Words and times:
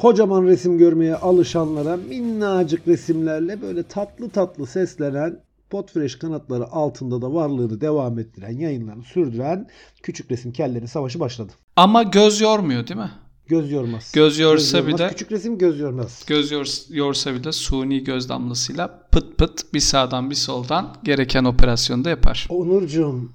kocaman 0.00 0.46
resim 0.46 0.78
görmeye 0.78 1.14
alışanlara 1.16 1.96
minnacık 1.96 2.88
resimlerle 2.88 3.62
böyle 3.62 3.82
tatlı 3.82 4.30
tatlı 4.30 4.66
seslenen 4.66 5.40
Potfresh 5.70 6.18
kanatları 6.18 6.66
altında 6.66 7.22
da 7.22 7.34
varlığını 7.34 7.80
devam 7.80 8.18
ettiren, 8.18 8.58
yayınlarını 8.58 9.02
sürdüren 9.02 9.66
Küçük 10.02 10.30
Resim 10.30 10.52
Kelleri 10.52 10.88
Savaşı 10.88 11.20
başladı. 11.20 11.52
Ama 11.76 12.02
göz 12.02 12.40
yormuyor 12.40 12.86
değil 12.86 13.00
mi? 13.00 13.10
Göz 13.48 13.70
yormaz. 13.72 14.12
Göz 14.14 14.38
yorsa 14.38 14.86
bir 14.86 14.98
de 14.98 15.08
Küçük 15.08 15.32
resim 15.32 15.58
göz 15.58 15.80
yormaz. 15.80 16.24
göz 16.26 16.50
yor- 16.50 16.94
yorsa 16.96 17.34
bir 17.34 17.44
de 17.44 17.52
suni 17.52 18.04
göz 18.04 18.28
damlasıyla 18.28 19.08
pıt 19.12 19.38
pıt 19.38 19.74
bir 19.74 19.80
sağdan 19.80 20.30
bir 20.30 20.34
soldan 20.34 20.96
gereken 21.04 21.44
operasyonu 21.44 22.04
da 22.04 22.10
yapar. 22.10 22.46
Onurcuğum 22.50 23.28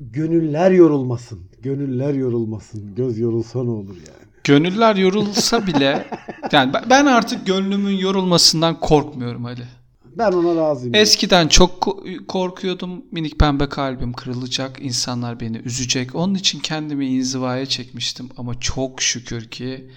gönüller 0.00 0.70
yorulmasın. 0.70 1.40
Gönüller 1.62 2.14
yorulmasın. 2.14 2.94
Göz 2.96 3.18
yorulsa 3.18 3.62
ne 3.64 3.70
olur 3.70 3.96
yani. 3.96 4.27
Gönüller 4.44 4.96
yorulsa 4.96 5.66
bile 5.66 6.06
yani 6.52 6.72
ben- 6.90 7.06
artık 7.06 7.46
gönlümün 7.46 7.96
yorulmasından 7.96 8.80
korkmuyorum 8.80 9.44
Ali. 9.44 9.64
Ben 10.04 10.32
ona 10.32 10.60
razıyım. 10.60 10.94
Eskiden 10.94 11.48
çok 11.48 11.82
ko- 11.82 12.26
korkuyordum. 12.26 13.04
Minik 13.12 13.38
pembe 13.38 13.68
kalbim 13.68 14.12
kırılacak. 14.12 14.80
insanlar 14.80 15.40
beni 15.40 15.56
üzecek. 15.56 16.14
Onun 16.14 16.34
için 16.34 16.60
kendimi 16.60 17.06
inzivaya 17.06 17.66
çekmiştim. 17.66 18.28
Ama 18.36 18.60
çok 18.60 19.02
şükür 19.02 19.44
ki 19.48 19.90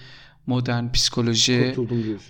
modern 0.46 0.92
psikoloji, 0.92 1.74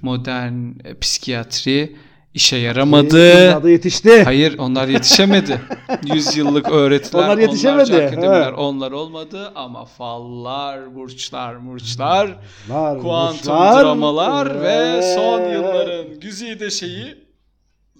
modern 0.02 0.70
e, 0.84 0.98
psikiyatri 0.98 1.96
işe 2.34 2.56
yaramadı. 2.56 3.44
imdada 3.46 3.70
yetişti. 3.70 4.22
Hayır 4.24 4.58
onlar 4.58 4.88
yetişemedi. 4.88 5.60
Yüzyıllık 6.14 6.70
öğretiler, 6.70 7.22
Onlar 7.24 7.38
yetişemedi, 7.38 7.96
akademiler 7.96 8.52
onlar 8.52 8.92
olmadı 8.92 9.52
ama 9.54 9.84
fallar, 9.84 10.94
burçlar, 10.94 11.54
murçlar, 11.56 12.36
Var, 12.68 13.00
kuantum 13.00 13.52
var. 13.54 13.82
dramalar 13.84 14.60
ve 14.62 14.98
Ee, 14.98 15.14
son 15.14 15.40
yılların 15.52 16.20
güzide 16.20 16.70
şeyi 16.70 17.22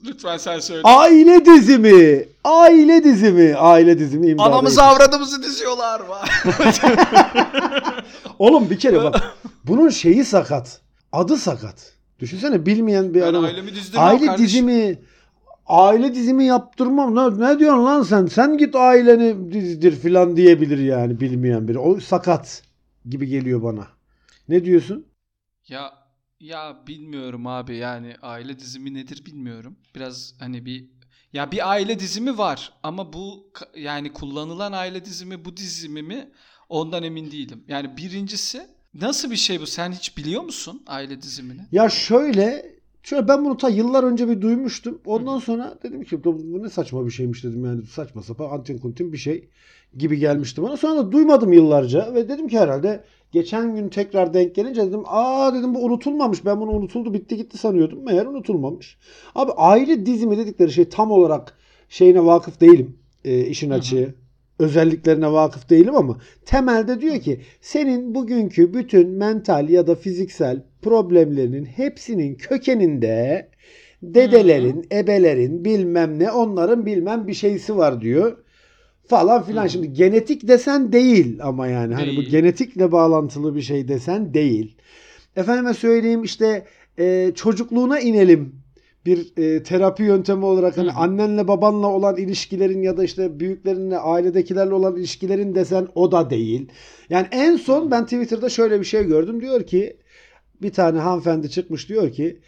lütfen 0.07 0.37
sen 0.37 0.59
söyle. 0.61 0.83
Aile 0.85 1.45
dizimi. 1.45 2.25
Aile 2.45 3.05
dizimi. 3.05 3.55
Aile 3.55 3.99
dizimi 3.99 4.27
imdada 4.27 4.47
Anamızı 4.47 4.83
avradımızı 4.83 5.43
diziyorlar 5.43 6.01
var. 6.01 6.31
Oğlum 8.39 8.71
bir 8.71 8.79
kere 8.79 9.03
bak. 9.05 9.35
bunun 9.65 9.89
şeyi 9.89 10.25
sakat. 10.25 10.81
Adı 11.13 11.37
sakat. 11.37 11.93
Düşünsene 12.23 12.67
bilmeyen 12.67 13.15
bir 13.15 13.21
Ben 13.21 13.27
adam. 13.27 13.45
ailemi 13.45 13.71
Aile 13.97 14.27
kardeşim. 14.27 14.47
dizimi 14.47 14.99
aile 15.67 16.15
dizimi 16.15 16.45
yaptırmam. 16.45 17.15
Ne, 17.15 17.51
ne 17.51 17.59
diyorsun 17.59 17.85
lan 17.85 18.03
sen? 18.03 18.27
Sen 18.27 18.59
git 18.59 18.75
aileni 18.77 19.53
dizdir 19.53 19.93
filan 19.97 20.37
diyebilir 20.37 20.79
yani 20.79 21.21
bilmeyen 21.21 21.69
biri. 21.69 21.79
O 21.79 22.01
sakat 22.01 22.63
gibi 23.09 23.27
geliyor 23.27 23.63
bana. 23.63 23.89
Ne 24.49 24.65
diyorsun? 24.65 25.07
Ya 25.69 25.93
ya 26.41 26.83
bilmiyorum 26.87 27.47
abi 27.47 27.77
yani 27.77 28.17
aile 28.23 28.59
dizimi 28.59 28.95
nedir 28.95 29.27
bilmiyorum. 29.27 29.77
Biraz 29.95 30.35
hani 30.39 30.67
bir 30.67 30.91
ya 31.33 31.53
bir 31.53 31.71
aile 31.71 31.99
dizimi 31.99 32.39
var 32.39 32.73
ama 32.83 33.13
bu 33.13 33.53
yani 33.77 34.13
kullanılan 34.13 34.73
aile 34.73 35.05
dizimi 35.05 35.45
bu 35.45 35.57
dizimi 35.57 36.03
mi 36.03 36.31
ondan 36.69 37.03
emin 37.03 37.31
değilim. 37.31 37.65
Yani 37.69 37.97
birincisi 37.97 38.67
nasıl 39.01 39.31
bir 39.31 39.37
şey 39.37 39.61
bu 39.61 39.67
sen 39.67 39.93
hiç 39.93 40.17
biliyor 40.17 40.43
musun 40.43 40.83
aile 40.87 41.23
dizimini? 41.23 41.61
Ya 41.73 41.89
şöyle 41.89 42.73
şöyle 43.03 43.29
ben 43.29 43.45
bunu 43.45 43.57
ta 43.57 43.69
yıllar 43.69 44.05
önce 44.05 44.29
bir 44.29 44.41
duymuştum. 44.41 45.01
Ondan 45.07 45.39
sonra 45.39 45.79
dedim 45.83 46.05
ki 46.05 46.25
bu 46.25 46.63
ne 46.63 46.71
saçma 46.71 47.07
bir 47.07 47.11
şeymiş 47.11 47.45
dedim 47.45 47.65
yani 47.65 47.87
saçma 47.87 48.23
sapan 48.23 48.51
antin 48.51 48.79
kuntin 48.79 49.13
bir 49.13 49.19
şey 49.19 49.49
gibi 49.99 50.19
gelmişti 50.19 50.63
bana. 50.63 50.77
Sonra 50.77 50.97
da 50.97 51.13
duymadım 51.13 51.53
yıllarca 51.53 52.15
ve 52.15 52.29
dedim 52.29 52.49
ki 52.49 52.59
herhalde 52.59 53.05
geçen 53.33 53.77
gün 53.77 53.89
tekrar 53.89 54.35
denk 54.35 54.55
gelince 54.55 54.87
dedim 54.87 55.03
aa 55.07 55.55
dedim 55.55 55.75
bu 55.75 55.85
unutulmamış. 55.85 56.45
Ben 56.45 56.61
bunu 56.61 56.71
unutuldu 56.71 57.15
bitti 57.15 57.37
gitti 57.37 57.59
sanıyordum. 57.59 58.05
Meğer 58.05 58.27
unutulmamış. 58.27 58.97
Abi 59.35 59.53
aile 59.53 60.07
dizimi 60.07 60.39
dedikleri 60.39 60.73
şey 60.73 60.89
tam 60.89 61.11
olarak 61.11 61.59
şeyine 61.89 62.25
vakıf 62.25 62.61
değilim. 62.61 62.97
e, 63.25 63.47
işin 63.47 63.71
Hı 63.71 63.75
hı. 64.07 64.15
Özelliklerine 64.63 65.33
vakıf 65.33 65.71
değilim 65.71 65.97
ama 65.97 66.19
temelde 66.47 67.01
diyor 67.01 67.21
ki 67.21 67.41
senin 67.61 68.15
bugünkü 68.15 68.75
bütün 68.75 69.09
mental 69.09 69.69
ya 69.69 69.87
da 69.87 69.95
fiziksel 69.95 70.63
problemlerinin 70.83 71.65
hepsinin 71.65 72.35
kökeninde 72.35 73.49
dedelerin, 74.03 74.87
ebelerin 74.93 75.65
bilmem 75.65 76.19
ne 76.19 76.31
onların 76.31 76.87
bilmem 76.87 77.27
bir 77.27 77.35
şeysi 77.35 77.77
var 77.77 78.01
diyor. 78.01 78.37
Falan 79.07 79.43
filan. 79.43 79.65
Hı. 79.65 79.71
Şimdi 79.71 79.93
genetik 79.93 80.49
desen 80.49 80.93
değil 80.93 81.39
ama 81.43 81.67
yani. 81.67 81.95
Hani 81.95 82.13
bu 82.13 82.21
Değil. 82.21 82.31
genetikle 82.31 82.93
bağlantılı 82.93 83.55
bir 83.57 83.63
şey 83.63 83.89
desen 83.89 84.35
değil. 84.35 84.77
Efendime 85.37 85.75
söyleyeyim 85.75 86.23
işte 86.23 86.65
e, 86.99 87.33
çocukluğuna 87.35 88.01
inelim. 88.01 88.62
Bir 89.07 89.33
e, 89.37 89.63
terapi 89.63 90.03
yöntemi 90.03 90.45
olarak 90.45 90.79
hani 90.79 90.91
Hı 90.91 90.95
hı. 90.95 90.99
annenle 90.99 91.49
babanla 91.49 91.87
olan 91.87 92.17
ilişkilerin 92.17 92.83
ya 92.83 92.97
da 92.97 93.05
işte 93.05 93.41
büyüklerinle 93.41 93.99
ailedekilerle 93.99 94.75
olan 94.75 94.97
ilişkilerin 94.97 95.55
desen 95.55 95.89
o 95.95 96.13
da 96.13 96.31
değil. 96.31 96.73
Yani 97.11 97.29
en 97.33 97.57
son 97.57 97.91
ben 97.91 98.05
Twitter'da 98.05 98.49
şöyle 98.49 98.81
bir 98.81 98.85
şey 98.85 99.05
gördüm. 99.05 99.41
Diyor 99.41 99.67
ki 99.67 99.97
bir 100.63 100.73
tane 100.73 100.99
hanımefendi 100.99 101.51
çıkmış 101.51 101.89
diyor 101.89 102.13
ki 102.13 102.41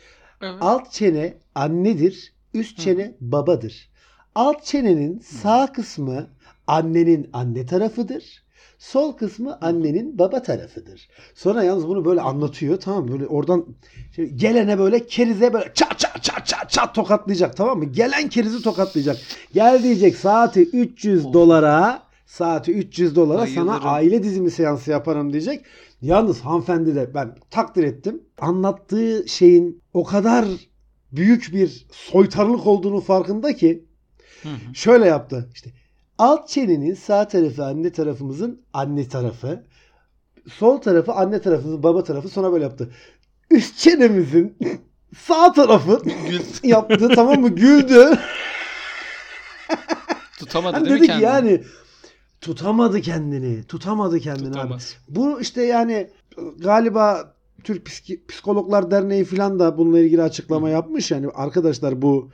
Evet. 0.42 0.54
alt 0.60 0.92
çene 0.92 1.34
annedir, 1.54 2.34
üst 2.54 2.78
çene 2.78 3.16
babadır. 3.20 3.90
Alt 4.34 4.64
çenenin 4.64 5.18
sağ 5.18 5.72
kısmı 5.72 6.30
annenin 6.66 7.30
anne 7.32 7.66
tarafıdır. 7.66 8.43
Sol 8.90 9.12
kısmı 9.12 9.58
annenin 9.60 10.18
baba 10.18 10.42
tarafıdır. 10.42 11.08
Sonra 11.34 11.62
yalnız 11.64 11.88
bunu 11.88 12.04
böyle 12.04 12.20
anlatıyor 12.20 12.80
tamam? 12.80 13.08
Böyle 13.08 13.26
oradan 13.26 13.66
şey, 14.16 14.26
gelene 14.26 14.78
böyle 14.78 15.06
kerize 15.06 15.52
böyle 15.52 15.70
çat 15.74 15.98
çat 15.98 16.22
çat 16.22 16.46
çat 16.46 16.70
çat 16.70 16.94
tokatlayacak 16.94 17.56
tamam 17.56 17.78
mı? 17.78 17.84
Gelen 17.84 18.28
kerizi 18.28 18.62
tokatlayacak. 18.62 19.16
Gel 19.54 19.82
diyecek 19.82 20.16
saati 20.16 20.60
300 20.62 21.26
Of. 21.26 21.32
dolara 21.32 22.02
saati 22.26 22.72
300 22.72 23.16
dolara 23.16 23.46
sana 23.46 23.66
Bayılırım. 23.66 23.88
aile 23.88 24.22
dizimi 24.22 24.50
seansı 24.50 24.90
yaparım 24.90 25.32
diyecek. 25.32 25.64
Yalnız 26.02 26.40
hanımefendi 26.40 26.94
de 26.94 27.14
ben 27.14 27.34
takdir 27.50 27.84
ettim. 27.84 28.22
Anlattığı 28.38 29.24
şeyin 29.28 29.82
o 29.94 30.04
kadar 30.04 30.44
büyük 31.12 31.50
bir 31.54 31.86
soytarılık 31.92 32.66
olduğunu 32.66 33.00
farkında 33.00 33.56
ki 33.56 33.84
Hı 34.42 34.48
hı. 34.48 34.74
şöyle 34.74 35.06
yaptı. 35.06 35.50
İşte 35.54 35.70
alt 36.18 36.48
çenenin 36.48 36.94
sağ 36.94 37.28
tarafı 37.28 37.64
anne 37.64 37.92
tarafımızın 37.92 38.62
anne 38.72 39.08
tarafı. 39.08 39.64
Sol 40.52 40.78
tarafı 40.80 41.12
anne 41.12 41.40
tarafımızın 41.40 41.82
baba 41.82 42.04
tarafı. 42.04 42.28
Sonra 42.28 42.52
böyle 42.52 42.64
yaptı. 42.64 42.90
Üst 43.50 43.78
çenemizin 43.78 44.58
sağ 45.18 45.52
tarafı 45.52 46.02
yaptı 46.62 47.08
tamam 47.14 47.40
mı? 47.40 47.48
Güldü. 47.48 48.18
tutamadı 50.38 50.76
Hani 50.76 50.88
değil 50.88 51.00
mi 51.00 51.06
kendini? 51.06 51.24
yani 51.24 51.62
tutamadı 52.40 53.00
kendini. 53.00 53.64
Tutamadı 53.64 54.20
kendini 54.20 54.46
abi. 54.48 54.54
Tutamaz. 54.54 54.96
Bu 55.08 55.40
işte 55.40 55.62
yani 55.62 56.10
galiba 56.58 57.34
Türk 57.64 57.86
Psiki- 57.86 58.26
Psikologlar 58.26 58.90
Derneği 58.90 59.24
falan 59.24 59.58
da 59.58 59.78
bununla 59.78 59.98
ilgili 59.98 60.22
açıklama 60.22 60.70
yapmış. 60.70 61.10
Yani 61.10 61.28
arkadaşlar 61.34 62.02
bu 62.02 62.30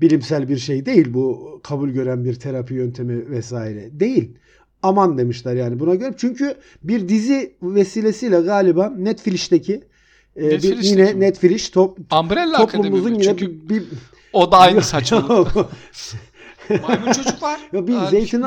bilimsel 0.00 0.48
bir 0.48 0.58
şey 0.58 0.86
değil. 0.86 1.14
Bu 1.14 1.60
kabul 1.62 1.88
gören 1.88 2.24
bir 2.24 2.34
terapi 2.34 2.74
yöntemi 2.74 3.30
vesaire 3.30 4.00
değil. 4.00 4.38
Aman 4.82 5.18
demişler 5.18 5.54
yani 5.54 5.78
buna 5.80 5.94
göre. 5.94 6.14
Çünkü 6.16 6.54
bir 6.82 7.08
dizi 7.08 7.52
vesilesiyle 7.62 8.40
galiba 8.40 8.90
Netflix'teki 8.98 9.84
e, 10.36 10.50
bir, 10.50 10.78
yine 10.78 11.12
mi? 11.12 11.20
Netflix 11.20 11.70
top, 11.70 11.98
Umbrella 12.20 12.56
toplumumuzun 12.56 13.10
yine 13.10 13.22
Çünkü 13.22 13.68
bir, 13.68 13.68
bir 13.68 13.84
o 14.32 14.52
da 14.52 14.58
aynı 14.58 14.82
saçmalık. 14.82 15.56
Maymun 16.88 17.12
çocuk 17.12 17.42
var. 17.42 17.60
Ya 17.72 17.86
bir 17.86 17.98
zeytin 18.10 18.44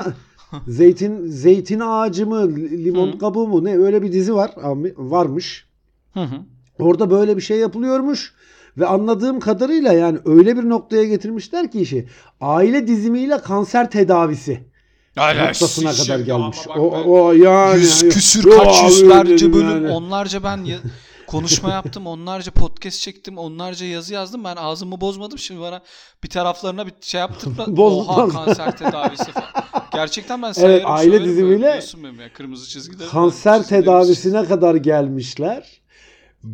zeytin 0.67 1.27
zeytin 1.27 1.79
ağacı 1.79 2.27
mı 2.27 2.55
limon 2.55 3.11
Hı. 3.11 3.19
kabuğu 3.19 3.47
mu 3.47 3.63
ne 3.63 3.77
öyle 3.77 4.01
bir 4.01 4.11
dizi 4.11 4.35
var 4.35 4.51
varmış. 4.97 5.65
Hı 6.13 6.19
hı. 6.19 6.35
Orada 6.79 7.11
böyle 7.11 7.37
bir 7.37 7.41
şey 7.41 7.57
yapılıyormuş 7.57 8.33
ve 8.79 8.85
anladığım 8.87 9.39
kadarıyla 9.39 9.93
yani 9.93 10.19
öyle 10.25 10.57
bir 10.57 10.69
noktaya 10.69 11.03
getirmişler 11.03 11.71
ki 11.71 11.81
işi. 11.81 12.07
Aile 12.41 12.87
dizimiyle 12.87 13.37
kanser 13.41 13.91
tedavisi 13.91 14.69
noktasına 15.17 15.93
şey 15.93 16.05
kadar 16.05 16.19
ya, 16.19 16.25
gelmiş. 16.25 16.57
O, 16.77 16.91
ben 16.93 17.03
o 17.09 17.31
yani 17.33 17.79
yüz 17.79 18.09
küsür 18.09 18.45
Yo, 18.45 18.57
kaç 18.57 18.83
yüzlerce 18.83 19.53
bölüm. 19.53 19.69
yani. 19.69 19.89
onlarca 19.89 20.43
ben 20.43 20.63
ya- 20.63 20.77
konuşma 21.27 21.71
yaptım 21.71 22.07
onlarca 22.07 22.51
podcast 22.51 22.99
çektim 23.01 23.37
onlarca 23.37 23.85
yazı 23.85 24.13
yazdım. 24.13 24.43
Ben 24.43 24.55
ağzımı 24.55 25.01
bozmadım. 25.01 25.39
Şimdi 25.39 25.61
bana 25.61 25.81
bir 26.23 26.29
taraflarına 26.29 26.85
bir 26.87 26.93
şey 27.01 27.19
yaptım 27.19 27.57
da 27.57 27.81
oha 27.81 28.29
kanser 28.29 28.77
tedavisi 28.77 29.31
falan. 29.31 29.47
Gerçekten 29.93 30.41
ben 30.41 30.51
sayarım 30.51 30.91
aile 30.91 31.11
söylerim 31.11 31.25
böyle, 31.25 31.81
dizimiyle 31.81 32.23
ya, 32.23 32.33
kırmızı 32.33 32.69
çizgileri 32.69 33.09
kanser 33.09 33.59
çizgileri- 33.59 33.67
tedavisine 33.67 34.45
kadar 34.45 34.75
gelmişler. 34.75 35.81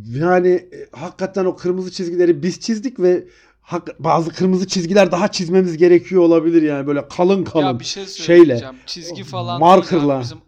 Yani 0.08 0.48
e, 0.50 0.88
hakikaten 0.92 1.46
o 1.46 1.56
kırmızı 1.56 1.92
çizgileri 1.92 2.44
biz 2.44 2.60
çizdik 2.60 3.00
ve 3.00 3.28
hak- 3.62 4.00
bazı 4.00 4.30
kırmızı 4.32 4.68
çizgiler 4.68 5.12
daha 5.12 5.28
çizmemiz 5.32 5.78
gerekiyor 5.78 6.22
olabilir 6.22 6.62
yani 6.62 6.88
böyle 6.88 7.08
kalın 7.08 7.44
kalın. 7.44 7.66
Ya 7.66 7.80
bir 7.80 7.86
şey 7.86 8.06
şeyle. 8.06 8.72
Çizgi 8.86 9.24
falan. 9.24 9.60
markerla. 9.60 10.22
bizim- 10.22 10.42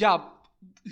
Ya 0.00 0.24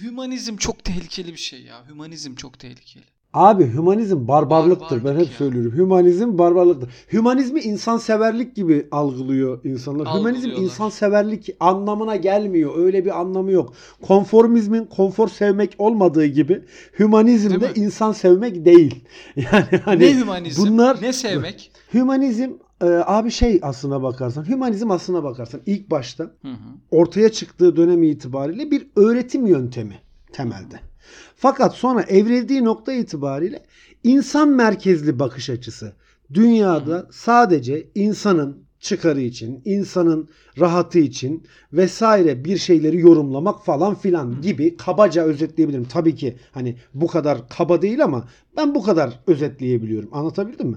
hümanizm 0.02 0.56
çok 0.56 0.84
tehlikeli 0.84 1.32
bir 1.32 1.36
şey 1.38 1.62
ya. 1.62 1.88
Hümanizm 1.88 2.34
çok 2.34 2.58
tehlikeli. 2.58 3.04
Abi 3.34 3.72
hümanizm 3.72 4.28
barbarlıktır. 4.28 5.04
Ben 5.04 5.12
hep 5.14 5.26
ya. 5.26 5.36
söylüyorum. 5.38 5.72
Hümanizm 5.76 6.38
barbarlıktır. 6.38 6.90
Hümanizmi 7.12 7.60
insanseverlik 7.60 8.56
gibi 8.56 8.88
algılıyor 8.90 9.64
insanlar. 9.64 10.18
Hümanizm 10.18 10.50
insanseverlik 10.50 11.56
anlamına 11.60 12.16
gelmiyor. 12.16 12.78
Öyle 12.78 13.04
bir 13.04 13.20
anlamı 13.20 13.52
yok. 13.52 13.74
Konformizmin 14.02 14.84
konfor 14.84 15.28
sevmek 15.28 15.74
olmadığı 15.78 16.26
gibi 16.26 16.62
hümanizm 16.98 17.60
de 17.60 17.72
insan 17.74 18.12
sevmek 18.12 18.64
değil. 18.64 19.04
Yani 19.36 19.80
hani 19.84 20.00
ne 20.00 20.20
hümanizm? 20.20 20.62
bunlar 20.62 21.02
ne 21.02 21.12
sevmek? 21.12 21.72
hümanizm 21.94 22.50
e, 22.80 22.86
abi 22.86 23.30
şey 23.30 23.58
aslına 23.62 24.02
bakarsan 24.02 24.48
hümanizm 24.48 24.90
aslına 24.90 25.24
bakarsan 25.24 25.60
ilk 25.66 25.90
başta 25.90 26.24
Hı 26.24 26.48
hı. 26.48 26.56
ortaya 26.90 27.32
çıktığı 27.32 27.76
dönem 27.76 28.02
itibariyle 28.02 28.70
bir 28.70 28.86
öğretim 28.96 29.46
yöntemi 29.46 29.94
temelde. 30.32 30.80
Fakat 31.36 31.74
sonra 31.74 32.02
evrildiği 32.02 32.64
nokta 32.64 32.92
itibariyle 32.92 33.62
insan 34.04 34.48
merkezli 34.48 35.18
bakış 35.18 35.50
açısı. 35.50 35.92
Dünyada 36.34 37.06
sadece 37.10 37.86
insanın 37.94 38.64
çıkarı 38.84 39.20
için, 39.20 39.62
insanın 39.64 40.28
rahatı 40.60 40.98
için 40.98 41.46
vesaire 41.72 42.44
bir 42.44 42.58
şeyleri 42.58 43.00
yorumlamak 43.00 43.64
falan 43.64 43.94
filan 43.94 44.42
gibi 44.42 44.76
kabaca 44.76 45.24
özetleyebilirim. 45.24 45.84
Tabii 45.84 46.14
ki 46.14 46.36
hani 46.52 46.76
bu 46.94 47.06
kadar 47.06 47.48
kaba 47.48 47.82
değil 47.82 48.04
ama 48.04 48.28
ben 48.56 48.74
bu 48.74 48.82
kadar 48.82 49.20
özetleyebiliyorum. 49.26 50.08
Anlatabildim 50.12 50.68
mi? 50.68 50.76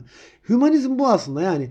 Hümanizm 0.50 1.00
bu 1.00 1.08
aslında 1.08 1.42
yani 1.42 1.70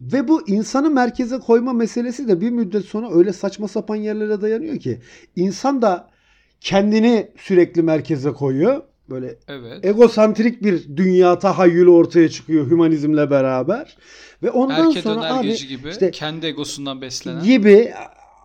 ve 0.00 0.28
bu 0.28 0.48
insanı 0.48 0.90
merkeze 0.90 1.38
koyma 1.38 1.72
meselesi 1.72 2.28
de 2.28 2.40
bir 2.40 2.50
müddet 2.50 2.84
sonra 2.84 3.14
öyle 3.14 3.32
saçma 3.32 3.68
sapan 3.68 3.96
yerlere 3.96 4.40
dayanıyor 4.40 4.76
ki 4.76 5.00
insan 5.36 5.82
da 5.82 6.10
kendini 6.60 7.30
sürekli 7.36 7.82
merkeze 7.82 8.30
koyuyor. 8.32 8.82
Böyle 9.10 9.36
Evet. 9.48 9.84
egosantrik 9.84 10.62
bir 10.62 10.96
dünya 10.96 11.38
tahayyülü 11.38 11.90
ortaya 11.90 12.28
çıkıyor 12.28 12.70
hümanizmle 12.70 13.30
beraber. 13.30 13.96
Ve 14.42 14.50
ondan 14.50 14.88
Erke 14.88 15.02
sonra 15.02 15.34
abi 15.34 15.56
gibi 15.56 15.88
işte 15.88 16.10
kendi 16.10 16.46
egosundan 16.46 17.00
beslenen. 17.00 17.42
gibi 17.44 17.92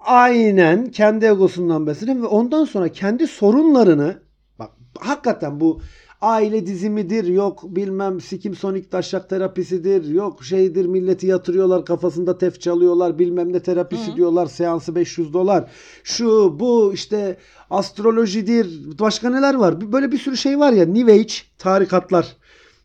aynen 0.06 0.92
kendi 0.92 1.26
egosundan 1.26 1.88
beslenen 1.88 2.22
ve 2.24 2.28
ondan 2.28 2.66
sonra 2.66 2.90
kendi 2.90 3.28
sorunlarını 3.28 4.20
bak 4.60 4.72
hakikaten 5.00 5.60
bu 5.60 5.82
aile 6.24 6.68
dizimidir 6.68 7.24
yok 7.24 7.64
bilmem 7.64 8.22
sikim 8.22 8.56
sonik 8.56 8.92
taşak 8.92 9.30
terapisidir 9.30 10.10
yok 10.10 10.44
şeydir 10.44 10.86
milleti 10.86 11.28
yatırıyorlar 11.28 11.86
kafasında 11.86 12.38
tef 12.38 12.62
çalıyorlar 12.62 13.20
bilmem 13.20 13.54
ne 13.54 13.60
terapisi 13.60 14.12
Hı. 14.12 14.16
diyorlar 14.16 14.46
seansı 14.46 14.96
500 14.96 15.34
dolar 15.34 15.72
şu 16.04 16.60
bu 16.60 16.92
işte 16.94 17.38
astrolojidir 17.70 19.00
başka 19.00 19.30
neler 19.30 19.54
var 19.54 19.92
böyle 19.92 20.12
bir 20.12 20.18
sürü 20.18 20.38
şey 20.38 20.60
var 20.60 20.74
ya 20.74 20.86
New 20.86 21.14
Age 21.14 21.34
tarikatlar 21.58 22.36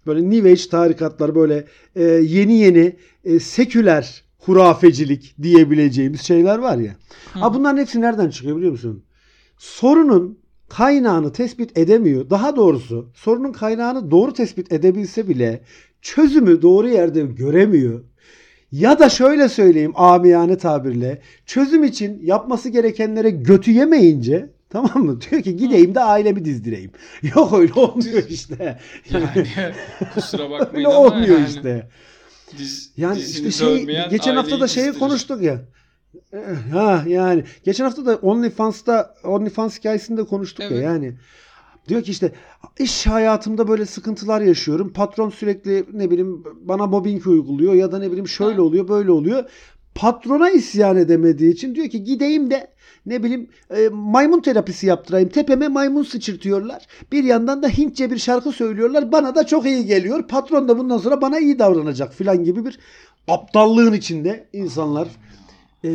böyle 0.06 0.30
New 0.30 0.50
Age 0.50 0.68
tarikatlar 0.70 1.34
böyle 1.34 1.64
e, 1.96 2.02
yeni 2.04 2.54
yeni 2.54 2.96
e, 3.24 3.40
seküler 3.40 4.24
hurafecilik 4.38 5.34
diyebileceğimiz 5.42 6.20
şeyler 6.20 6.58
var 6.58 6.76
ya. 6.78 6.96
Hı. 7.32 7.38
Ha 7.38 7.54
bunların 7.54 7.78
hepsi 7.78 8.00
nereden 8.00 8.30
çıkıyor 8.30 8.56
biliyor 8.56 8.72
musun? 8.72 9.02
Sorunun 9.58 10.38
kaynağını 10.68 11.32
tespit 11.32 11.78
edemiyor. 11.78 12.30
Daha 12.30 12.56
doğrusu 12.56 13.10
sorunun 13.14 13.52
kaynağını 13.52 14.10
doğru 14.10 14.32
tespit 14.32 14.72
edebilse 14.72 15.28
bile 15.28 15.60
çözümü 16.02 16.62
doğru 16.62 16.88
yerde 16.88 17.22
göremiyor. 17.22 18.04
Ya 18.72 18.98
da 18.98 19.08
şöyle 19.08 19.48
söyleyeyim 19.48 19.92
amiyane 19.94 20.58
tabirle 20.58 21.22
çözüm 21.46 21.84
için 21.84 22.20
yapması 22.22 22.68
gerekenlere 22.68 23.30
götü 23.30 23.70
yemeyince 23.70 24.50
tamam 24.70 25.04
mı? 25.04 25.20
Diyor 25.20 25.42
ki 25.42 25.56
gideyim 25.56 25.94
de 25.94 26.00
ailemi 26.00 26.44
dizdireyim. 26.44 26.90
Yok 27.22 27.52
öyle 27.52 27.72
olmuyor 27.72 28.22
işte. 28.28 28.78
Yani 29.10 29.48
kusura 30.14 30.50
bakmayın 30.50 30.86
öyle 30.86 30.88
ama 30.88 30.98
olmuyor 30.98 31.38
yani 31.38 31.48
işte. 31.48 31.88
Diz, 32.58 32.92
Yani 32.96 33.20
işte 33.20 33.50
şey 33.50 33.86
geçen 34.10 34.36
hafta 34.36 34.60
da 34.60 34.68
şeyi 34.68 34.92
konuştuk 34.92 35.42
ya. 35.42 35.60
Eh, 36.32 36.38
Ha 36.72 37.04
yani 37.06 37.44
geçen 37.64 37.84
hafta 37.84 38.06
da 38.06 38.16
OnlyFans'ta 38.16 39.14
OnlyFans 39.24 39.78
hikayesinde 39.78 40.24
konuştuk 40.24 40.64
Evet. 40.68 40.82
ya 40.82 40.92
yani. 40.92 41.14
Diyor 41.88 42.02
ki 42.02 42.10
işte 42.10 42.32
iş 42.78 43.06
hayatımda 43.06 43.68
böyle 43.68 43.86
sıkıntılar 43.86 44.40
yaşıyorum. 44.40 44.92
Patron 44.92 45.30
sürekli 45.30 45.84
ne 45.92 46.10
bileyim 46.10 46.44
bana 46.60 46.86
mobbing 46.86 47.26
uyguluyor 47.26 47.74
ya 47.74 47.92
da 47.92 47.98
ne 47.98 48.06
bileyim 48.08 48.28
şöyle 48.28 48.60
oluyor 48.60 48.88
böyle 48.88 49.10
oluyor. 49.10 49.44
Patrona 49.94 50.50
isyan 50.50 50.96
edemediği 50.96 51.52
için 51.52 51.74
diyor 51.74 51.88
ki 51.88 52.04
gideyim 52.04 52.50
de 52.50 52.70
ne 53.06 53.22
bileyim 53.22 53.48
e, 53.76 53.88
maymun 53.88 54.40
terapisi 54.40 54.86
yaptırayım. 54.86 55.28
Tepeme 55.28 55.68
maymun 55.68 56.02
sıçırtıyorlar. 56.02 56.86
Bir 57.12 57.24
yandan 57.24 57.62
da 57.62 57.68
Hintçe 57.68 58.10
bir 58.10 58.18
şarkı 58.18 58.52
söylüyorlar. 58.52 59.12
Bana 59.12 59.34
da 59.34 59.46
çok 59.46 59.66
iyi 59.66 59.86
geliyor. 59.86 60.28
Patron 60.28 60.68
da 60.68 60.78
bundan 60.78 60.98
sonra 60.98 61.20
bana 61.20 61.38
iyi 61.38 61.58
davranacak 61.58 62.14
filan 62.14 62.44
gibi 62.44 62.64
bir 62.64 62.78
aptallığın 63.28 63.92
içinde 63.92 64.48
insanlar 64.52 65.08
e, 65.84 65.88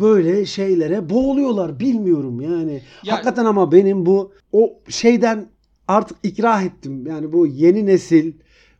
böyle 0.00 0.46
şeylere 0.46 1.10
boğuluyorlar. 1.10 1.80
Bilmiyorum 1.80 2.40
yani. 2.40 2.82
Ya- 3.02 3.14
Hakikaten 3.14 3.44
ama 3.44 3.72
benim 3.72 4.06
bu 4.06 4.32
o 4.52 4.72
şeyden 4.88 5.46
artık 5.88 6.16
ikrah 6.22 6.62
ettim. 6.62 7.06
Yani 7.06 7.32
bu 7.32 7.46
yeni 7.46 7.86
nesil 7.86 8.32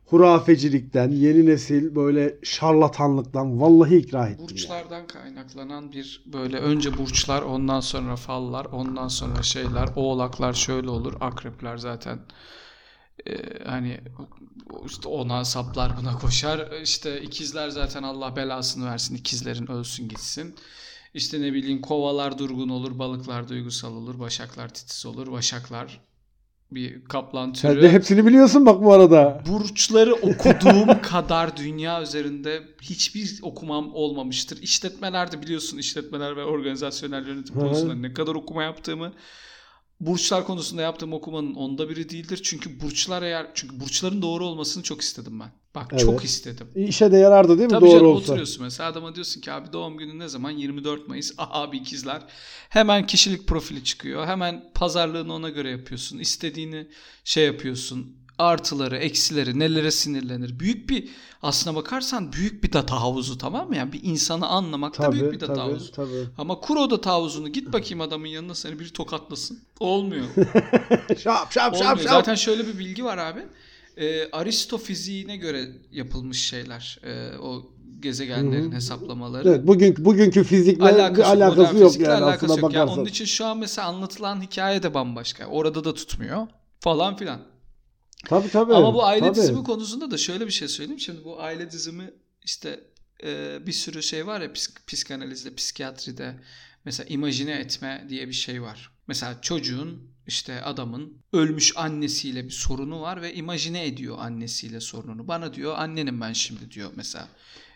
hurafecilikten, 0.05 1.11
yeni 1.11 1.45
nesil 1.45 1.95
böyle 1.95 2.35
şarlatanlıktan 2.43 3.61
vallahi 3.61 3.95
ikrah 3.97 4.27
ettim. 4.29 4.37
yani. 4.39 4.51
Burçlardan 4.51 5.07
kaynaklanan 5.07 5.91
bir 5.91 6.23
böyle 6.33 6.57
önce 6.57 6.97
burçlar 6.97 7.41
ondan 7.41 7.79
sonra 7.79 8.15
fallar 8.15 8.65
ondan 8.65 9.07
sonra 9.07 9.41
şeyler 9.43 9.89
oğlaklar 9.95 10.53
şöyle 10.53 10.89
olur 10.89 11.13
akrepler 11.19 11.77
zaten 11.77 12.19
e, 13.27 13.63
hani 13.65 14.01
işte 14.85 15.07
ona 15.07 15.45
saplar 15.45 15.97
buna 15.97 16.17
koşar 16.17 16.81
işte 16.81 17.21
ikizler 17.21 17.69
zaten 17.69 18.03
Allah 18.03 18.35
belasını 18.35 18.85
versin 18.85 19.15
ikizlerin 19.15 19.71
ölsün 19.71 20.07
gitsin 20.07 20.55
işte 21.13 21.41
ne 21.41 21.53
bileyim 21.53 21.81
kovalar 21.81 22.37
durgun 22.37 22.69
olur 22.69 22.99
balıklar 22.99 23.49
duygusal 23.49 23.93
olur 23.95 24.19
başaklar 24.19 24.69
titiz 24.73 25.05
olur 25.05 25.31
başaklar 25.31 26.01
bir 26.71 27.05
kaplan 27.05 27.53
Sen 27.53 27.71
türü 27.71 27.81
de 27.81 27.91
hepsini 27.91 28.25
biliyorsun 28.25 28.65
bak 28.65 28.83
bu 28.83 28.93
arada. 28.93 29.43
burçları 29.49 30.13
okuduğum 30.13 31.01
kadar 31.01 31.57
dünya 31.57 32.01
üzerinde 32.01 32.63
hiçbir 32.81 33.39
okumam 33.41 33.93
olmamıştır. 33.93 34.61
İşletmelerde 34.61 35.41
biliyorsun 35.41 35.77
işletmeler 35.77 36.37
ve 36.37 36.43
organizasyonel 36.43 37.27
yönetim 37.27 37.55
konusunda 37.55 37.95
ne 37.95 38.13
kadar 38.13 38.35
okuma 38.35 38.63
yaptığımı 38.63 39.13
burçlar 39.99 40.45
konusunda 40.45 40.81
yaptığım 40.81 41.13
okumanın 41.13 41.53
onda 41.53 41.89
biri 41.89 42.09
değildir. 42.09 42.39
Çünkü 42.43 42.81
burçlar 42.81 43.21
eğer 43.23 43.47
çünkü 43.53 43.79
burçların 43.79 44.21
doğru 44.21 44.45
olmasını 44.45 44.83
çok 44.83 45.01
istedim 45.01 45.39
ben. 45.39 45.51
Bak 45.75 45.87
Evet. 45.91 46.01
çok 46.01 46.23
istedim. 46.23 46.67
İşe 46.75 47.11
de 47.11 47.17
yarardı 47.17 47.57
değil 47.57 47.69
mi? 47.69 47.71
Tabii 47.71 47.85
Doğru 47.85 47.91
canım 47.91 48.05
olsa. 48.05 48.23
oturuyorsun 48.23 48.63
mesela 48.63 48.89
adama 48.89 49.15
diyorsun 49.15 49.41
ki 49.41 49.51
abi 49.51 49.73
doğum 49.73 49.97
günü 49.97 50.19
ne 50.19 50.27
zaman 50.27 50.51
24 50.51 51.07
Mayıs 51.07 51.33
Aha 51.37 51.53
abi 51.61 51.77
ikizler 51.77 52.21
hemen 52.69 53.05
kişilik 53.07 53.47
profili 53.47 53.83
çıkıyor 53.83 54.27
hemen 54.27 54.71
pazarlığını 54.75 55.33
ona 55.33 55.49
göre 55.49 55.69
yapıyorsun 55.69 56.19
istediğini 56.19 56.87
şey 57.23 57.45
yapıyorsun 57.45 58.17
artıları 58.37 58.97
eksileri 58.97 59.59
nelere 59.59 59.91
sinirlenir 59.91 60.59
büyük 60.59 60.89
bir 60.89 61.09
aslına 61.41 61.75
bakarsan 61.75 62.33
büyük 62.33 62.63
bir 62.63 62.73
data 62.73 63.01
havuzu 63.01 63.37
tamam 63.37 63.67
mı 63.69 63.75
yani 63.75 63.93
bir 63.93 63.99
insanı 64.03 64.47
anlamakta 64.47 65.11
büyük 65.11 65.25
bir 65.33 65.39
Tabii 65.39 65.49
data 65.49 65.53
tabii 65.53 65.71
havuzu 65.71 65.91
tabii. 65.91 66.25
ama 66.37 66.59
kur 66.59 66.75
o 66.77 66.89
data 66.89 67.11
havuzunu 67.11 67.49
git 67.49 67.73
bakayım 67.73 68.01
adamın 68.01 68.27
yanına 68.27 68.55
seni 68.55 68.79
bir 68.79 68.89
tokatlasın 68.89 69.59
olmuyor 69.79 70.25
şap 71.23 71.51
şap 71.51 71.73
Olmuyor. 71.73 71.83
şap 71.89 71.99
şap. 72.01 72.09
Zaten 72.09 72.35
şöyle 72.35 72.67
bir 72.67 72.79
bilgi 72.79 73.05
var 73.05 73.17
abi. 73.17 73.39
Ee, 73.97 74.31
Aristo 74.31 74.77
fiziğine 74.77 75.37
göre 75.37 75.67
yapılmış 75.91 76.41
şeyler. 76.43 76.99
Ee, 77.03 77.37
o 77.37 77.71
gezegenlerin 77.99 78.65
Hı 78.65 78.71
hı. 78.71 78.75
hesaplamaları. 78.75 79.49
Evet, 79.49 79.67
bugün 79.67 79.95
bugünkü 80.05 80.43
fizikle 80.43 80.83
Alakası, 80.83 81.29
alakası 81.29 81.77
yok 81.77 81.99
yani 81.99 82.13
alakası 82.23 82.45
aslında 82.45 82.61
yok. 82.61 82.73
Yani 82.73 82.81
bakarsan. 82.83 82.99
onun 82.99 83.05
için 83.09 83.25
şu 83.25 83.45
an 83.45 83.57
mesela 83.57 83.87
anlatılan 83.87 84.41
hikaye 84.41 84.83
de 84.83 84.93
bambaşka. 84.93 85.45
Orada 85.45 85.83
da 85.83 85.93
tutmuyor 85.93 86.47
falan 86.79 87.15
filan. 87.17 87.39
Tabii 88.25 88.49
tabii. 88.49 88.73
Ama 88.73 88.93
bu 88.93 89.05
aile 89.05 89.25
tabii. 89.25 89.35
dizimi 89.35 89.63
konusunda 89.63 90.11
da 90.11 90.17
şöyle 90.17 90.45
bir 90.45 90.51
şey 90.51 90.67
söyleyeyim. 90.67 90.99
Şimdi 90.99 91.23
bu 91.23 91.41
aile 91.41 91.71
dizimi 91.71 92.13
işte 92.43 92.79
e, 93.23 93.59
bir 93.67 93.71
sürü 93.71 94.03
şey 94.03 94.27
var 94.27 94.41
ya 94.41 94.47
psik- 94.47 94.85
psikanalizde, 94.87 95.55
psikiyatride 95.55 96.35
mesela 96.85 97.07
imajine 97.09 97.51
etme 97.51 98.05
diye 98.09 98.27
bir 98.27 98.33
şey 98.33 98.61
var. 98.61 98.91
Mesela 99.07 99.41
çocuğun 99.41 100.15
işte 100.27 100.61
adamın 100.61 101.17
ölmüş 101.33 101.73
annesiyle 101.77 102.45
bir 102.45 102.51
sorunu 102.51 103.01
var 103.01 103.21
ve 103.21 103.33
imajine 103.33 103.85
ediyor 103.85 104.17
annesiyle 104.19 104.79
sorununu. 104.79 105.27
Bana 105.27 105.53
diyor 105.53 105.75
annenim 105.77 106.21
ben 106.21 106.33
şimdi 106.33 106.71
diyor 106.71 106.91
mesela. 106.95 107.27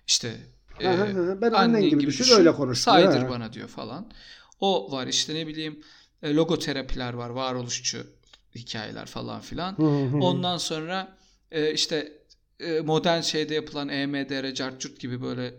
İşte 0.08 0.38
e. 0.82 1.42
Ben 1.42 1.52
annen 1.52 1.82
gibi 1.82 1.90
gibi 1.90 2.08
düşün, 2.08 2.24
düşün, 2.24 2.36
öyle 2.36 2.52
konuş 2.52 2.80
Saydır 2.80 3.22
ha. 3.22 3.30
bana 3.30 3.54
diyor 3.54 3.68
falan. 3.68 4.12
O 4.60 4.92
var 4.92 5.08
işte 5.08 5.36
ne 5.36 5.48
bileyim 5.48 5.84
e, 6.24 6.34
logoterapiler 6.34 7.14
var, 7.14 7.30
varoluşçu 7.30 8.08
hikayeler 8.56 9.06
falan 9.06 9.42
filan. 9.42 9.78
Hı 9.78 9.84
hı 9.84 10.06
hı. 10.06 10.18
Ondan 10.18 10.58
sonra 10.58 11.18
e, 11.52 11.74
işte 11.74 12.12
e, 12.60 12.80
modern 12.80 13.22
şeyde 13.22 13.54
yapılan 13.54 13.90
EMDR, 13.90 14.54
cartçurt 14.54 15.00
gibi 15.00 15.22
böyle 15.22 15.54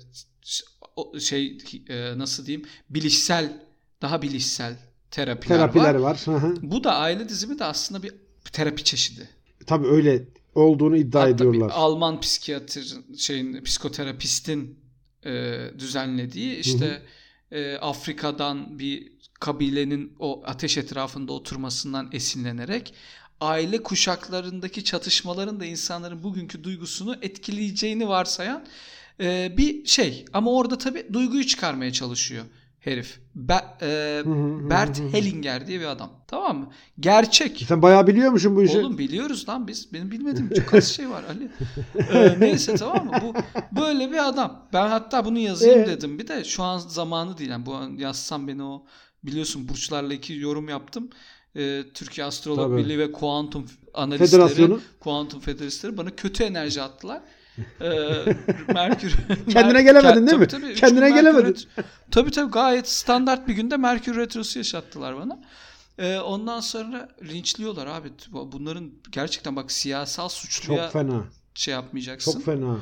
şey 1.20 1.58
e, 1.88 2.18
nasıl 2.18 2.46
diyeyim 2.46 2.66
bilişsel 2.90 3.62
daha 4.02 4.22
bilişsel 4.22 4.76
terapiler, 5.10 5.56
terapiler 5.56 5.94
var. 5.94 6.00
var. 6.00 6.20
Hı 6.24 6.46
hı. 6.46 6.54
Bu 6.62 6.84
da 6.84 6.94
aile 6.94 7.28
dizimi 7.28 7.58
de 7.58 7.64
aslında 7.64 8.02
bir 8.02 8.12
terapi 8.52 8.84
çeşidi. 8.84 9.28
tabii 9.66 9.86
öyle 9.86 10.24
olduğunu 10.54 10.96
iddia 10.96 11.20
Hatta 11.20 11.30
ediyorlar. 11.30 11.68
bir 11.68 11.74
Alman 11.74 12.20
psikiyatr 12.20 12.80
şeyin 13.18 13.64
psikoterapistin 13.64 14.78
e, 15.24 15.58
düzenlediği 15.78 16.56
işte 16.56 17.02
e, 17.50 17.76
Afrika'dan 17.76 18.78
bir 18.78 19.12
kabilenin 19.40 20.12
o 20.18 20.42
ateş 20.46 20.78
etrafında 20.78 21.32
oturmasından 21.32 22.08
esinlenerek 22.12 22.94
aile 23.40 23.82
kuşaklarındaki 23.82 24.84
çatışmaların 24.84 25.60
da 25.60 25.64
insanların 25.64 26.22
bugünkü 26.22 26.64
duygusunu 26.64 27.16
etkileyeceğini 27.22 28.08
varsayan 28.08 28.64
e, 29.20 29.54
bir 29.56 29.86
şey. 29.86 30.24
Ama 30.32 30.50
orada 30.52 30.78
tabii 30.78 31.06
duyguyu 31.12 31.46
çıkarmaya 31.46 31.92
çalışıyor 31.92 32.44
herif. 32.80 33.20
Be- 33.34 33.64
e, 33.82 34.22
Bert. 34.70 35.00
Hellinger 35.12 35.66
diye 35.66 35.80
bir 35.80 35.84
adam. 35.84 36.10
Tamam 36.26 36.58
mı? 36.58 36.70
Gerçek. 37.00 37.64
Sen 37.68 37.82
bayağı 37.82 38.06
biliyormuşsun 38.06 38.56
bu 38.56 38.62
işi. 38.62 38.78
Oğlum 38.78 38.98
biliyoruz 38.98 39.48
lan 39.48 39.68
biz. 39.68 39.92
Benim 39.92 40.10
bilmediğim 40.10 40.50
çok 40.54 40.74
az 40.74 40.88
şey 40.88 41.10
var 41.10 41.24
Ali. 41.24 41.48
Ee, 42.12 42.40
neyse 42.40 42.74
tamam 42.74 43.06
mı? 43.06 43.12
Bu 43.22 43.34
böyle 43.80 44.10
bir 44.10 44.28
adam. 44.28 44.66
Ben 44.72 44.88
hatta 44.88 45.24
bunu 45.24 45.38
yazayım 45.38 45.80
Ee? 45.80 45.86
dedim. 45.86 46.18
Bir 46.18 46.28
de 46.28 46.44
şu 46.44 46.62
an 46.62 46.78
zamanı 46.78 47.38
değil. 47.38 47.50
Yani 47.50 47.66
bu 47.66 47.74
an 47.74 47.96
yazsam 47.96 48.48
beni 48.48 48.62
o 48.62 48.86
biliyorsun 49.24 49.68
burçlarla 49.68 50.14
iki 50.14 50.34
yorum 50.34 50.68
yaptım. 50.68 51.10
Ee, 51.56 51.82
Türkiye 51.94 52.26
Astrolog 52.26 52.70
Tabii. 52.70 52.76
Birliği 52.84 52.98
ve 52.98 53.12
kuantum 53.12 53.66
analistleri, 53.94 54.30
Federasyonu. 54.30 54.80
kuantum 55.00 55.40
federalistleri 55.40 55.96
bana 55.96 56.10
kötü 56.16 56.44
enerji 56.44 56.82
attılar. 56.82 57.22
Ee, 57.80 57.86
Merkür 58.74 59.14
Kendine 59.52 59.82
gelemedin 59.82 60.26
değil 60.26 60.38
mi? 60.38 60.48
Tabii, 60.48 60.62
tabii, 60.62 60.74
Kendine 60.74 61.00
Merkür 61.00 61.16
gelemedin. 61.16 61.52
ret- 61.54 61.66
Tabii 62.10 62.30
tabii 62.30 62.50
gayet 62.52 62.88
standart 62.88 63.48
bir 63.48 63.54
günde 63.54 63.76
Merkür 63.76 64.16
Retrosu 64.16 64.58
yaşattılar 64.58 65.16
bana. 65.16 65.40
Ee, 65.98 66.18
ondan 66.18 66.60
sonra 66.60 67.08
linçliyorlar 67.22 67.86
abi. 67.86 68.08
Bunların 68.32 68.90
gerçekten 69.12 69.56
bak 69.56 69.72
siyasal 69.72 70.28
suçluya 70.28 70.82
Çok 70.82 70.92
fena. 70.92 71.24
şey 71.54 71.74
yapmayacaksın. 71.74 72.32
Çok 72.32 72.44
fena. 72.44 72.78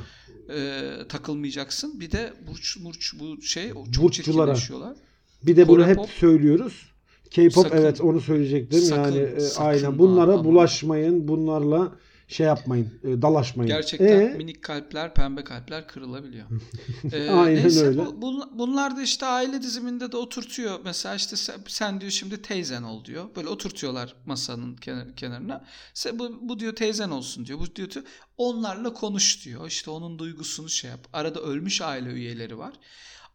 e, 0.55 0.81
takılmayacaksın. 1.09 1.99
Bir 1.99 2.11
de 2.11 2.33
burç 2.47 2.77
burç 2.79 3.13
bu 3.19 3.41
şey 3.41 3.69
çok 3.69 3.77
Burççulara. 3.85 4.11
çirkinleşiyorlar. 4.11 4.95
Bir 5.43 5.55
de 5.57 5.67
bunu 5.67 5.85
hep 5.85 5.99
söylüyoruz. 6.09 6.89
K-pop 7.31 7.63
Sakın. 7.63 7.77
evet 7.77 8.01
onu 8.01 8.21
söyleyecektim. 8.21 8.79
Sakın, 8.81 9.01
yani 9.01 9.17
e, 9.17 9.39
sakın 9.39 9.65
aynen 9.69 9.99
bunlara 9.99 10.33
ama. 10.33 10.43
bulaşmayın. 10.45 11.27
Bunlarla 11.27 11.95
şey 12.27 12.45
yapmayın. 12.47 12.99
e, 13.03 13.21
dalaşmayın. 13.21 13.67
Gerçekten 13.67 14.07
Ee? 14.07 14.33
minik 14.37 14.63
kalpler, 14.63 15.13
pembe 15.13 15.43
kalpler 15.43 15.87
kırılabiliyor. 15.87 16.45
Ee, 17.13 17.29
Aynen 17.29 17.63
neyse, 17.63 17.85
öyle. 17.85 18.05
Bu, 18.05 18.21
bu- 18.21 18.59
bunlar 18.59 18.97
da 18.97 19.01
işte 19.01 19.25
aile 19.25 19.61
diziminde 19.61 20.11
de 20.11 20.17
oturtuyor. 20.17 20.79
Mesela 20.83 21.15
işte 21.15 21.35
sen, 21.35 21.55
sen 21.67 22.01
diyor 22.01 22.11
şimdi 22.11 22.41
teyzen 22.41 22.83
ol 22.83 23.05
diyor. 23.05 23.25
Böyle 23.35 23.47
oturtuyorlar 23.47 24.15
masanın 24.25 24.75
kenar, 24.75 25.15
kenarına. 25.15 25.65
Sen, 25.93 26.19
bu, 26.19 26.39
bu 26.41 26.59
diyor 26.59 26.75
teyzen 26.75 27.09
olsun 27.09 27.45
diyor. 27.45 27.59
Bu 27.59 27.75
diyor 27.75 27.89
onlarla 28.37 28.93
konuş 28.93 29.45
diyor. 29.45 29.67
İşte 29.67 29.91
onun 29.91 30.19
duygusunu 30.19 30.69
şey 30.69 30.89
yap. 30.89 31.07
Arada 31.13 31.41
ölmüş 31.41 31.81
aile 31.81 32.09
üyeleri 32.09 32.57
var. 32.57 32.73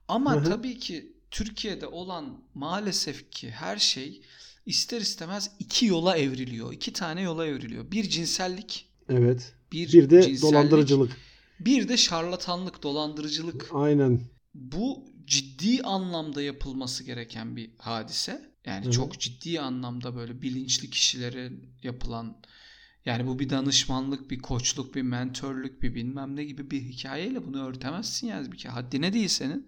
Ama 0.09 0.35
Hı 0.35 0.39
hı. 0.41 0.45
tabii 0.45 0.79
ki 0.79 1.14
Türkiye'de 1.35 1.87
olan 1.87 2.45
maalesef 2.55 3.31
ki 3.31 3.51
her 3.51 3.77
şey 3.77 4.23
ister 4.67 5.01
istemez 5.01 5.51
iki 5.59 5.87
yola 5.87 6.17
evriliyor. 6.17 6.73
İki 6.73 6.93
tane 6.93 7.23
yola 7.23 7.47
evriliyor. 7.47 7.91
Bir 7.91 8.09
cinsellik, 8.11 8.89
Evet. 9.09 9.55
bir, 9.73 9.93
Bir 9.93 10.11
de 10.11 10.23
cinsellik, 10.23 10.43
dolandırıcılık. 10.43 11.17
bir 11.61 11.89
de 11.89 11.97
şarlatanlık, 11.97 12.83
dolandırıcılık. 12.83 13.69
Aynen. 13.73 14.21
Bu 14.55 15.05
ciddi 15.27 15.83
anlamda 15.83 16.43
yapılması 16.43 17.05
gereken 17.05 17.57
bir 17.57 17.71
hadise. 17.79 18.55
Yani 18.65 18.87
Hı 18.87 18.91
çok 18.91 19.21
ciddi 19.21 19.61
anlamda 19.61 20.17
böyle 20.17 20.43
bilinçli 20.43 20.91
kişilere 20.91 21.53
yapılan 21.83 22.37
yani 23.07 23.27
bu 23.27 23.39
bir 23.39 23.51
danışmanlık, 23.51 24.31
bir 24.31 24.39
koçluk, 24.39 24.95
bir 24.95 25.03
mentörlük, 25.03 25.83
bir 25.83 25.95
bilmem 25.95 26.37
ne 26.37 26.45
gibi 26.45 26.71
bir 26.71 26.81
hikayeyle 26.83 27.47
bunu 27.47 27.69
örtemezsin 27.69 28.27
yani 28.27 28.53
bir 28.53 28.65
haddine 28.65 29.13
değil 29.13 29.29
senin. 29.29 29.67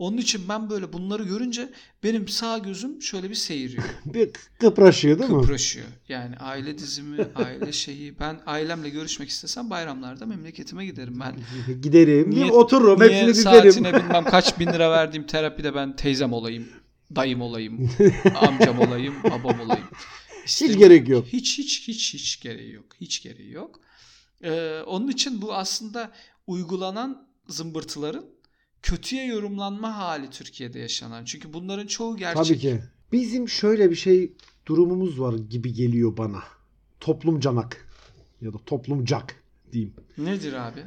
Onun 0.00 0.16
için 0.16 0.48
ben 0.48 0.70
böyle 0.70 0.92
bunları 0.92 1.22
görünce 1.24 1.72
benim 2.04 2.28
sağ 2.28 2.58
gözüm 2.58 3.02
şöyle 3.02 3.30
bir 3.30 3.34
seyiriyor. 3.34 3.84
Bir 4.04 4.30
kıpraşıyor 4.58 5.18
değil 5.18 5.30
mi? 5.30 5.40
Kıpraşıyor. 5.40 5.86
Yani 6.08 6.36
aile 6.36 6.78
dizimi, 6.78 7.26
aile 7.34 7.72
şeyi. 7.72 8.18
Ben 8.18 8.40
ailemle 8.46 8.88
görüşmek 8.88 9.28
istesem 9.28 9.70
bayramlarda 9.70 10.26
memleketime 10.26 10.86
giderim 10.86 11.20
ben. 11.20 11.36
Giderim. 11.82 12.30
Niye- 12.30 12.50
otururum. 12.52 13.00
Niye 13.00 13.26
hepsini 13.26 13.34
saatine 13.34 13.94
bilmem 14.02 14.24
kaç 14.24 14.58
bin 14.58 14.66
lira 14.66 14.90
verdiğim 14.90 15.26
terapide 15.26 15.74
ben 15.74 15.96
teyzem 15.96 16.32
olayım, 16.32 16.68
dayım 17.16 17.40
olayım, 17.40 17.90
amcam 18.34 18.78
olayım, 18.78 19.14
babam 19.24 19.60
olayım. 19.60 19.86
Hiç 20.46 20.78
gerek 20.78 21.08
yok. 21.08 21.26
Hiç 21.26 21.58
hiç 21.58 21.88
hiç 21.88 22.14
hiç 22.14 22.40
gereği 22.40 22.72
yok. 22.72 22.86
Hiç 23.00 23.22
gereği 23.22 23.52
yok. 23.52 23.80
Ee, 24.44 24.80
onun 24.86 25.08
için 25.08 25.42
bu 25.42 25.54
aslında 25.54 26.12
uygulanan 26.46 27.28
zımbırtıların 27.48 28.39
kötüye 28.82 29.26
yorumlanma 29.26 29.98
hali 29.98 30.30
Türkiye'de 30.30 30.78
yaşanan. 30.78 31.24
Çünkü 31.24 31.52
bunların 31.52 31.86
çoğu 31.86 32.16
gerçek. 32.16 32.44
Tabii 32.44 32.58
ki. 32.58 32.80
Bizim 33.12 33.48
şöyle 33.48 33.90
bir 33.90 33.94
şey 33.94 34.32
durumumuz 34.66 35.20
var 35.20 35.34
gibi 35.34 35.72
geliyor 35.72 36.16
bana. 36.16 36.42
Toplumcanak 37.00 37.88
ya 38.40 38.52
da 38.52 38.58
toplumcak 38.66 39.36
diyeyim. 39.72 39.94
Nedir 40.18 40.52
abi? 40.52 40.80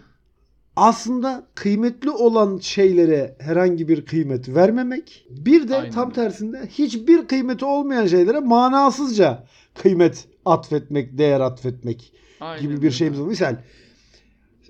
Aslında 0.75 1.47
kıymetli 1.55 2.09
olan 2.09 2.57
şeylere 2.57 3.35
herhangi 3.39 3.87
bir 3.87 4.05
kıymet 4.05 4.49
vermemek. 4.49 5.25
Bir 5.29 5.67
de 5.67 5.75
Aynen 5.75 5.91
tam 5.91 6.13
tersinde 6.13 6.67
hiçbir 6.69 7.27
kıymeti 7.27 7.65
olmayan 7.65 8.07
şeylere 8.07 8.39
manasızca 8.39 9.47
kıymet 9.75 10.27
atfetmek, 10.45 11.17
değer 11.17 11.39
atfetmek 11.39 12.13
Aynen 12.39 12.61
gibi 12.61 12.81
bir 12.81 12.91
şeyimiz 12.91 13.19
var. 13.19 13.27
Misal 13.27 13.57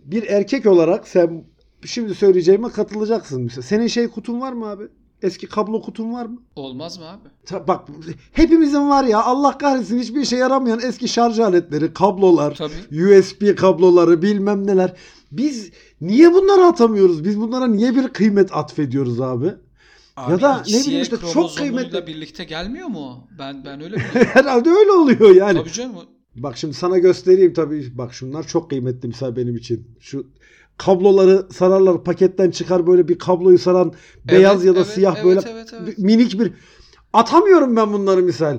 bir 0.06 0.24
erkek 0.28 0.66
olarak 0.66 1.08
sen 1.08 1.44
şimdi 1.88 2.16
söyleyeceğime 2.16 2.70
katılacaksın. 2.70 3.42
Mesela 3.44 3.62
senin 3.62 3.88
şey 3.88 4.08
kutun 4.08 4.42
var 4.42 4.54
mı 4.54 4.66
abi? 4.68 4.84
Eski 5.22 5.48
kablo 5.48 5.82
kutun 5.82 6.14
var 6.14 6.26
mı? 6.26 6.42
Olmaz 6.56 7.00
mı 7.00 7.06
abi? 7.10 7.28
Ta- 7.46 7.68
Bak 7.68 7.88
hepimizin 8.34 8.90
var 8.90 9.04
ya 9.04 9.24
Allah 9.24 9.58
kahretsin 9.58 10.00
hiçbir 10.00 10.22
işe 10.22 10.36
yaramayan 10.36 10.80
eski 10.80 11.08
şarj 11.08 11.40
aletleri, 11.40 11.94
kablolar, 11.94 12.56
Tabii. 12.56 13.20
USB 13.20 13.56
kabloları 13.58 14.22
bilmem 14.22 14.68
neler. 14.68 14.94
Biz 15.32 15.72
niye 16.02 16.34
bunları 16.34 16.62
atamıyoruz? 16.66 17.24
Biz 17.24 17.40
bunlara 17.42 17.68
niye 17.68 17.96
bir 17.96 18.08
kıymet 18.08 18.56
atfediyoruz 18.56 19.22
abi? 19.22 19.54
Ya 20.30 20.42
da 20.42 20.58
ne 20.58 20.80
bileyim 20.80 21.02
işte 21.02 21.16
çok 21.34 21.50
kıymetli- 21.52 22.08
birlikte 22.08 22.44
gelmiyor 22.44 22.88
mu? 22.88 23.28
Ben 23.40 23.66
ben 23.66 23.82
öyle 23.82 23.96
biliyorum. 23.98 24.22
Herhalde 24.34 24.70
öyle 24.70 24.92
oluyor 24.92 25.36
yani. 25.36 25.60
Tabii 25.60 25.72
canım. 25.72 25.96
Bak 26.36 26.58
şimdi 26.58 26.74
sana 26.74 26.98
göstereyim 26.98 27.54
tabii. 27.54 27.98
Bak 27.98 28.14
şunlar 28.14 28.48
çok 28.48 28.70
kıymetli 28.70 29.08
misal 29.08 29.36
benim 29.36 29.56
için. 29.56 29.88
Şu 30.00 30.28
kabloları 30.78 31.48
sararlar 31.52 32.04
paketten 32.04 32.52
çıkar 32.52 32.88
böyle 32.88 33.08
bir 33.08 33.20
kabloyu 33.20 33.60
saran 33.60 33.94
beyaz 34.26 34.56
Evet, 34.56 34.66
ya 34.66 34.76
da 34.76 34.80
evet, 34.80 34.88
siyah 34.88 35.16
evet, 35.16 35.26
böyle 35.26 35.40
evet, 35.52 35.74
evet. 35.84 35.98
minik 35.98 36.40
bir 36.40 36.54
atamıyorum 37.14 37.76
ben 37.76 37.94
bunları 37.94 38.24
misal. 38.24 38.58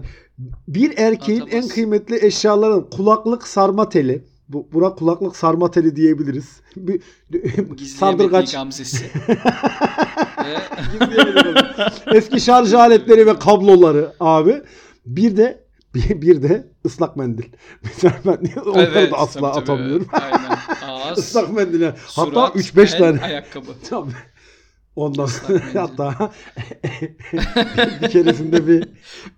Bir 0.69 0.99
erkeğin 0.99 1.41
en 1.41 1.47
Atamazsın. 1.47 1.71
kıymetli 1.71 2.27
eşyaların 2.27 2.91
kulaklık 2.91 3.49
sarma 3.49 3.89
teli. 3.89 4.25
Bu 4.49 4.69
buna 4.73 4.95
kulaklık 4.95 5.37
sarma 5.37 5.71
teli 5.71 5.97
diyebiliriz. 5.97 6.61
Bir, 6.77 7.03
gamzesi. 8.53 9.05
Ve 12.13 12.17
eski 12.17 12.41
şarj 12.41 12.75
aletleri 12.75 13.27
ve 13.27 13.39
kabloları 13.39 14.13
abi. 14.21 14.63
Bir 15.07 15.37
de 15.37 15.65
bir 15.95 16.43
de 16.43 16.74
ıslak 16.87 17.17
mendil. 17.17 17.45
Mesela 17.83 18.15
ben 18.27 18.61
onları 18.71 18.91
Evet, 18.95 19.13
da 19.13 19.17
asla 19.19 19.41
tabii, 19.41 19.53
tabii. 19.53 19.73
atamıyorum. 19.73 20.09
Aynen. 20.13 20.59
Ağız, 20.83 21.19
Islak 21.19 21.53
mendil. 21.53 21.83
Hatta 21.83 21.97
surat, 22.07 22.57
3-5 22.57 22.81
el, 22.95 22.99
tane. 22.99 23.21
ayakkabı. 23.23 23.71
Tabii. 23.91 24.11
Ondan 24.97 25.27
sonra 25.27 25.61
hatta 25.75 26.15
bir 28.03 28.09
keresinde 28.09 28.67
bir 28.67 28.85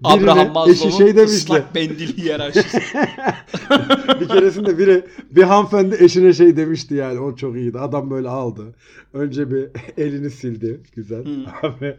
Abraham 0.05 0.53
Maslow'un 0.53 0.91
şey 0.91 1.17
demişti. 1.17 1.37
ıslak 1.37 1.75
mendil 1.75 2.17
hiyerarşisi. 2.17 2.79
bir 4.21 4.29
keresinde 4.29 4.79
biri 4.79 5.05
bir 5.31 5.43
hanımefendi 5.43 5.97
eşine 6.01 6.33
şey 6.33 6.57
demişti 6.57 6.95
yani 6.95 7.21
o 7.21 7.37
çok 7.37 7.57
iyiydi. 7.57 7.79
Adam 7.79 8.11
böyle 8.11 8.29
aldı. 8.29 8.75
Önce 9.13 9.51
bir 9.51 9.69
elini 9.97 10.31
sildi. 10.31 10.81
Güzel. 10.97 11.25
Abi. 11.63 11.97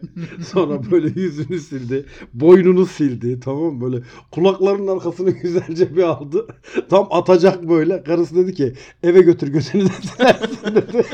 Sonra 0.52 0.90
böyle 0.90 1.20
yüzünü 1.20 1.58
sildi. 1.58 2.06
Boynunu 2.34 2.86
sildi. 2.86 3.40
Tamam 3.40 3.74
mı? 3.74 3.80
Böyle 3.80 4.04
kulaklarının 4.30 4.86
arkasını 4.86 5.30
güzelce 5.42 5.96
bir 5.96 6.02
aldı. 6.02 6.46
Tam 6.90 7.08
atacak 7.10 7.68
böyle. 7.68 8.02
Karısı 8.02 8.36
dedi 8.36 8.54
ki 8.54 8.72
eve 9.02 9.20
götür 9.20 9.48
gözünü 9.48 9.84
de 9.84 9.92
silersin 10.02 10.74
dedi. 10.74 11.04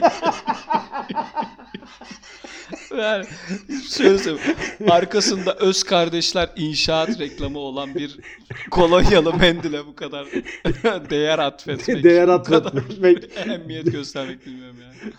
Yani 2.98 3.24
şöyle 3.88 4.18
söyleyeyim. 4.18 4.56
Arkasında 4.88 5.54
öz 5.54 5.82
kardeşler 5.82 6.50
inşaat 6.56 7.20
reklamı 7.20 7.58
olan 7.58 7.94
bir 7.94 8.18
kolonyalı 8.70 9.36
mendile 9.36 9.86
bu 9.86 9.96
kadar 9.96 10.26
değer 11.10 11.38
atfetmek. 11.38 12.04
Değer 12.04 12.28
atfetmek. 12.28 13.30
Ehemmiyet 13.36 13.92
göstermek 13.92 14.46
bilmiyorum 14.46 14.76
yani. 14.82 15.12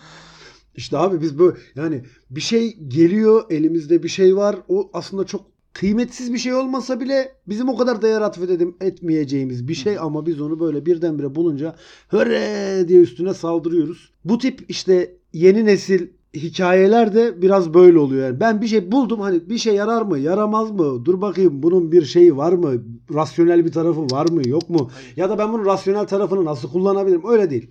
İşte 0.76 0.98
abi 0.98 1.20
biz 1.20 1.38
böyle 1.38 1.56
yani 1.74 2.04
bir 2.30 2.40
şey 2.40 2.76
geliyor 2.88 3.44
elimizde 3.50 4.02
bir 4.02 4.08
şey 4.08 4.36
var 4.36 4.56
o 4.68 4.90
aslında 4.92 5.24
çok 5.24 5.46
kıymetsiz 5.72 6.32
bir 6.32 6.38
şey 6.38 6.54
olmasa 6.54 7.00
bile 7.00 7.32
bizim 7.46 7.68
o 7.68 7.76
kadar 7.76 8.02
değer 8.02 8.20
atfedelim 8.20 8.76
etmeyeceğimiz 8.80 9.68
bir 9.68 9.74
şey 9.74 9.98
ama 9.98 10.26
biz 10.26 10.40
onu 10.40 10.60
böyle 10.60 10.86
birdenbire 10.86 11.34
bulunca 11.34 11.76
höre 12.08 12.88
diye 12.88 13.00
üstüne 13.00 13.34
saldırıyoruz. 13.34 14.12
Bu 14.24 14.38
tip 14.38 14.64
işte 14.68 15.16
yeni 15.32 15.66
nesil 15.66 16.08
hikayeler 16.36 17.14
de 17.14 17.42
biraz 17.42 17.74
böyle 17.74 17.98
oluyor. 17.98 18.26
Yani 18.26 18.40
ben 18.40 18.62
bir 18.62 18.66
şey 18.66 18.92
buldum 18.92 19.20
hani 19.20 19.48
bir 19.48 19.58
şey 19.58 19.74
yarar 19.74 20.02
mı 20.02 20.18
yaramaz 20.18 20.70
mı 20.70 21.04
dur 21.04 21.20
bakayım 21.20 21.62
bunun 21.62 21.92
bir 21.92 22.04
şeyi 22.04 22.36
var 22.36 22.52
mı 22.52 22.82
rasyonel 23.14 23.64
bir 23.64 23.72
tarafı 23.72 24.00
var 24.00 24.28
mı 24.28 24.48
yok 24.48 24.70
mu 24.70 24.90
Hayır. 24.94 25.16
ya 25.16 25.30
da 25.30 25.38
ben 25.38 25.52
bunun 25.52 25.64
rasyonel 25.66 26.06
tarafını 26.06 26.44
nasıl 26.44 26.70
kullanabilirim 26.72 27.22
öyle 27.28 27.50
değil. 27.50 27.70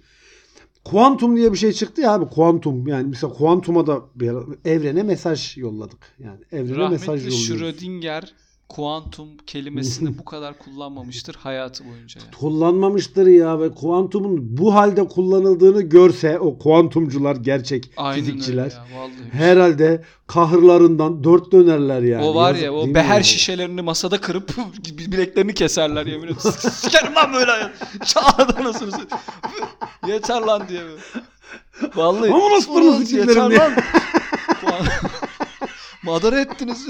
Kuantum 0.83 1.37
diye 1.37 1.53
bir 1.53 1.57
şey 1.57 1.71
çıktı 1.71 2.01
ya 2.01 2.13
abi 2.13 2.25
kuantum 2.25 2.87
yani 2.87 3.07
mesela 3.09 3.33
kuantuma 3.33 3.87
da 3.87 4.01
bir 4.15 4.31
evrene 4.65 5.03
mesaj 5.03 5.57
yolladık. 5.57 5.97
Yani 6.19 6.39
evrene 6.51 6.89
mesaj 6.89 7.07
Rahmetli 7.07 7.35
yolluyoruz. 7.35 7.77
Schrödinger 7.77 8.33
kuantum 8.69 9.27
kelimesini 9.47 10.17
bu 10.17 10.25
kadar 10.25 10.57
kullanmamıştır 10.59 11.35
hayatı 11.35 11.85
boyunca. 11.85 12.21
Yani. 12.21 12.31
Kullanmamıştır 12.35 13.27
ya 13.27 13.59
ve 13.59 13.71
kuantumun 13.71 14.57
bu 14.57 14.75
halde 14.75 15.07
kullanıldığını 15.07 15.81
görse 15.81 16.39
o 16.39 16.57
kuantumcular 16.57 17.35
gerçek 17.35 17.91
Aynen 17.97 18.19
fizikçiler 18.25 18.65
ya 18.65 18.85
herhalde 19.31 20.03
kahırlarından 20.27 21.23
dört 21.23 21.51
dönerler 21.51 22.01
yani. 22.01 22.25
o 22.25 22.35
var 22.35 22.49
Yazık 22.49 22.63
ya 22.63 22.73
o 22.73 22.93
beher 22.93 23.13
yani? 23.13 23.23
şişelerini 23.23 23.81
masada 23.81 24.21
kırıp 24.21 24.49
bileklerini 24.97 25.53
keserler 25.53 26.05
yemin 26.05 26.23
ederim. 26.27 26.37
Sikerim 26.71 27.15
lan 27.15 27.33
böyle. 27.33 27.51
Çağırdı 28.05 28.53
anasını. 28.59 28.91
Yeter 30.07 30.41
lan 30.41 30.67
diye. 30.69 30.81
böyle. 30.81 31.01
Vallahi. 31.95 32.33
Ama 32.33 32.49
nasıl 32.55 32.73
fırlasın 32.73 33.17
yeter 33.17 33.35
lan. 33.35 33.71
Madara 36.03 36.39
ettiniz. 36.39 36.87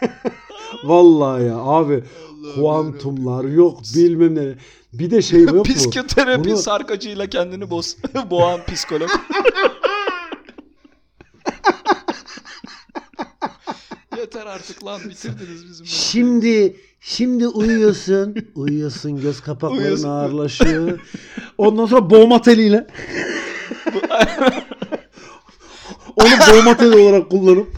Vallahi 0.84 1.44
ya 1.44 1.56
abi 1.56 2.04
kuantumlar 2.54 3.44
yok 3.44 3.80
bilmem 3.94 4.34
ne. 4.34 4.54
Bir 4.92 5.10
de 5.10 5.22
şey 5.22 5.42
yok 5.42 5.54
mu? 5.54 5.62
Psikoterapi 5.74 6.44
Bunu- 6.50 6.56
sarkacıyla 6.56 7.26
kendini 7.26 7.70
boz 7.70 7.96
boğan 8.30 8.60
psikolog. 8.66 9.10
Yeter 14.18 14.46
artık 14.46 14.84
lan 14.84 15.00
bitirdiniz 15.10 15.68
bizim. 15.70 15.86
Şimdi 15.86 16.76
şimdi 17.00 17.48
uyuyorsun. 17.48 18.36
uyuyorsun 18.54 19.20
göz 19.20 19.40
kapakların 19.40 19.78
Uyuyorsun. 19.82 20.08
ağırlaşıyor. 20.08 20.98
Ondan 21.58 21.86
sonra 21.86 22.10
boğma 22.10 22.42
teliyle. 22.42 22.86
Onu 26.16 26.30
boğma 26.52 26.76
teli 26.76 26.96
olarak 26.96 27.30
kullanıp. 27.30 27.68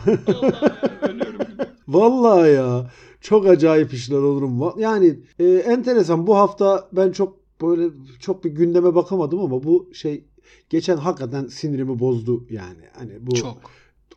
Ölüyorum. 1.02 1.38
Vallahi 1.88 2.50
ya. 2.52 2.90
Çok 3.20 3.46
acayip 3.46 3.92
işler 3.94 4.16
olurum. 4.16 4.72
Yani 4.78 5.18
e, 5.38 5.44
enteresan. 5.44 6.26
Bu 6.26 6.36
hafta 6.36 6.88
ben 6.92 7.12
çok 7.12 7.36
böyle 7.62 7.88
çok 8.20 8.44
bir 8.44 8.50
gündeme 8.50 8.94
bakamadım 8.94 9.40
ama 9.40 9.62
bu 9.62 9.90
şey 9.92 10.24
geçen 10.70 10.96
hakikaten 10.96 11.46
sinirimi 11.46 11.98
bozdu 11.98 12.46
yani. 12.50 12.82
Hani 12.98 13.12
bu 13.20 13.34
Çok. 13.34 13.56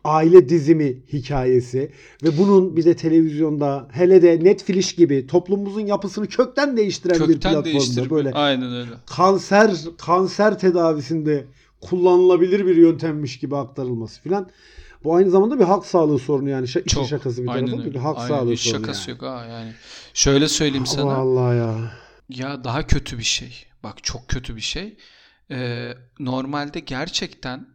aile 0.04 0.48
dizimi 0.48 0.96
hikayesi 1.12 1.92
ve 2.22 2.38
bunun 2.38 2.76
bir 2.76 2.84
de 2.84 2.94
televizyonda 2.96 3.88
hele 3.92 4.22
de 4.22 4.44
Netflix 4.44 4.94
gibi 4.96 5.26
toplumumuzun 5.26 5.86
yapısını 5.86 6.26
kökten 6.26 6.76
değiştiren 6.76 7.14
bir 7.14 7.26
Kökten 7.26 7.40
platformda 7.40 7.64
değiştirme. 7.64 8.10
böyle 8.10 8.32
Aynen 8.32 8.72
öyle. 8.74 8.90
kanser 9.06 9.70
kanser 9.98 10.58
tedavisinde 10.58 11.44
kullanılabilir 11.80 12.66
bir 12.66 12.76
yöntemmiş 12.76 13.38
gibi 13.38 13.56
aktarılması 13.56 14.20
filan. 14.22 14.48
Bu 15.04 15.14
aynı 15.14 15.30
zamanda 15.30 15.58
bir 15.60 15.64
halk 15.64 15.86
sağlığı 15.86 16.18
sorunu 16.18 16.48
yani. 16.50 16.68
Ş- 16.68 16.84
Çok. 16.84 17.08
şakası 17.08 17.42
bir 17.42 17.46
tarafa 17.46 17.84
bir 17.84 17.94
halk 17.96 18.18
Aynen. 18.18 18.28
sağlığı 18.28 18.52
Hiç 18.52 18.60
sorunu 18.60 18.80
şakası 18.86 19.10
yani. 19.10 19.18
yok 19.22 19.30
ha 19.30 19.46
yani. 19.50 19.72
Şöyle 20.14 20.48
söyleyeyim 20.48 20.86
sana. 20.86 21.06
Vallahi 21.06 21.56
ya. 21.56 21.92
Ya 22.28 22.64
daha 22.64 22.86
kötü 22.86 23.18
bir 23.18 23.22
şey. 23.22 23.66
Bak 23.82 24.04
çok 24.04 24.28
kötü 24.28 24.56
bir 24.56 24.60
şey. 24.60 24.96
Ee, 25.50 25.92
normalde 26.18 26.80
gerçekten 26.80 27.68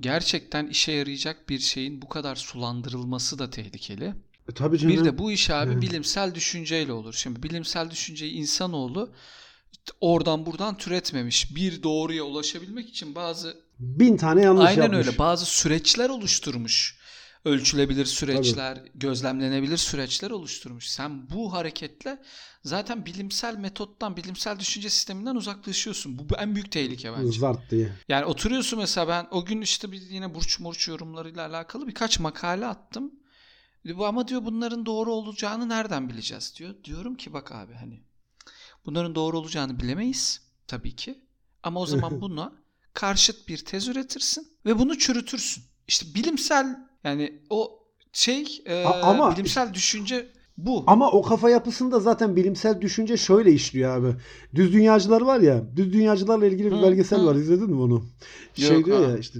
gerçekten 0.00 0.66
işe 0.66 0.92
yarayacak 0.92 1.48
bir 1.48 1.58
şeyin 1.58 2.02
bu 2.02 2.08
kadar 2.08 2.36
sulandırılması 2.36 3.38
da 3.38 3.50
tehlikeli. 3.50 4.14
E, 4.48 4.52
tabii 4.54 4.78
canım. 4.78 4.96
Bir 4.96 5.04
de 5.04 5.18
bu 5.18 5.32
iş 5.32 5.50
abi 5.50 5.70
Evet. 5.72 5.82
bilimsel 5.82 6.34
düşünceyle 6.34 6.92
olur. 6.92 7.14
Şimdi 7.14 7.42
bilimsel 7.42 7.90
düşünceyi 7.90 8.32
insanoğlu 8.32 9.12
oradan 10.00 10.46
buradan 10.46 10.76
türetmemiş. 10.76 11.56
Bir 11.56 11.82
doğruya 11.82 12.24
ulaşabilmek 12.24 12.88
için 12.88 13.14
bazı 13.14 13.56
bin 13.80 14.16
tane 14.16 14.42
yanlış 14.42 14.68
aynen 14.68 14.82
yapmış. 14.82 15.06
öyle 15.06 15.18
bazı 15.18 15.46
süreçler 15.46 16.08
oluşturmuş. 16.08 17.00
Ölçülebilir 17.44 18.04
süreçler, 18.04 18.82
gözlemlenebilir 18.94 19.76
süreçler 19.76 20.30
oluşturmuş. 20.30 20.88
Sen 20.88 21.30
bu 21.30 21.52
hareketle 21.52 22.22
zaten 22.64 23.06
bilimsel 23.06 23.56
metottan, 23.56 24.16
bilimsel 24.16 24.58
düşünce 24.58 24.90
sisteminden 24.90 25.36
uzaklaşıyorsun. 25.36 26.18
Bu 26.18 26.36
en 26.38 26.54
büyük 26.54 26.72
tehlike 26.72 27.12
bence. 27.12 27.38
Zart 27.38 27.70
diye. 27.70 27.92
Yani 28.08 28.24
oturuyorsun 28.24 28.78
mesela 28.78 29.08
ben 29.08 29.26
o 29.30 29.44
gün 29.44 29.60
işte 29.60 29.92
bir 29.92 30.00
yine 30.00 30.34
burç 30.34 30.60
murç 30.60 30.88
yorumlarıyla 30.88 31.46
alakalı 31.46 31.86
birkaç 31.86 32.18
makale 32.18 32.66
attım. 32.66 33.12
Ama 33.98 34.28
diyor 34.28 34.44
bunların 34.44 34.86
doğru 34.86 35.12
olacağını 35.12 35.68
nereden 35.68 36.08
bileceğiz 36.08 36.54
diyor. 36.58 36.74
Diyorum 36.84 37.14
ki 37.14 37.32
bak 37.32 37.52
abi 37.52 37.74
hani 37.74 38.02
bunların 38.86 39.14
doğru 39.14 39.38
olacağını 39.38 39.80
bilemeyiz 39.80 40.42
tabii 40.66 40.96
ki. 40.96 41.24
Ama 41.62 41.80
o 41.80 41.86
zaman 41.86 42.20
buna 42.20 42.59
karşıt 42.94 43.48
bir 43.48 43.58
tez 43.64 43.88
üretirsin 43.88 44.48
ve 44.66 44.78
bunu 44.78 44.98
çürütürsün. 44.98 45.64
İşte 45.88 46.06
bilimsel 46.14 46.76
yani 47.04 47.42
o 47.50 47.78
şey 48.12 48.62
e, 48.66 48.84
ama- 48.84 49.32
bilimsel 49.32 49.74
düşünce 49.74 50.26
bu. 50.56 50.84
Ama 50.86 51.10
o 51.10 51.22
kafa 51.22 51.50
yapısında 51.50 52.00
zaten 52.00 52.36
bilimsel 52.36 52.80
düşünce 52.80 53.16
şöyle 53.16 53.52
işliyor 53.52 53.96
abi. 53.98 54.16
Düz 54.54 54.72
dünyacılar 54.72 55.20
var 55.20 55.40
ya. 55.40 55.76
Düz 55.76 55.92
dünyacılarla 55.92 56.46
ilgili 56.46 56.72
bir 56.72 56.82
belgesel 56.82 57.20
hı. 57.20 57.26
var. 57.26 57.34
İzledin 57.34 57.70
mi 57.70 57.80
onu? 57.80 58.04
Şey 58.54 58.76
Yok 58.76 58.86
diyor 58.86 59.04
abi. 59.04 59.10
ya 59.10 59.18
işte 59.18 59.38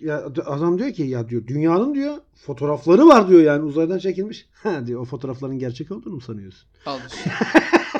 ya 0.00 0.24
adam 0.46 0.78
diyor 0.78 0.92
ki 0.92 1.02
ya 1.02 1.28
diyor 1.28 1.46
dünyanın 1.46 1.94
diyor 1.94 2.16
fotoğrafları 2.46 3.06
var 3.06 3.28
diyor 3.28 3.40
yani 3.40 3.64
uzaydan 3.64 3.98
çekilmiş. 3.98 4.46
Ha 4.62 4.86
diyor 4.86 5.00
o 5.00 5.04
fotoğrafların 5.04 5.58
gerçek 5.58 5.90
olduğunu 5.90 6.14
mu 6.14 6.20
sanıyorsun? 6.20 6.68
Al. 6.86 6.98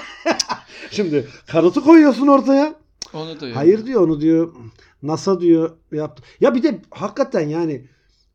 Şimdi 0.91 1.29
kanıtı 1.47 1.81
koyuyorsun 1.81 2.27
ortaya. 2.27 2.75
Onu 3.15 3.41
da 3.41 3.49
yok. 3.49 3.57
Hayır 3.57 3.87
diyor 3.87 4.03
onu 4.03 4.21
diyor 4.21 4.53
NASA 5.03 5.41
diyor 5.41 5.71
yaptı. 5.93 6.23
Ya 6.41 6.55
bir 6.55 6.63
de 6.63 6.81
hakikaten 6.91 7.49
yani 7.49 7.85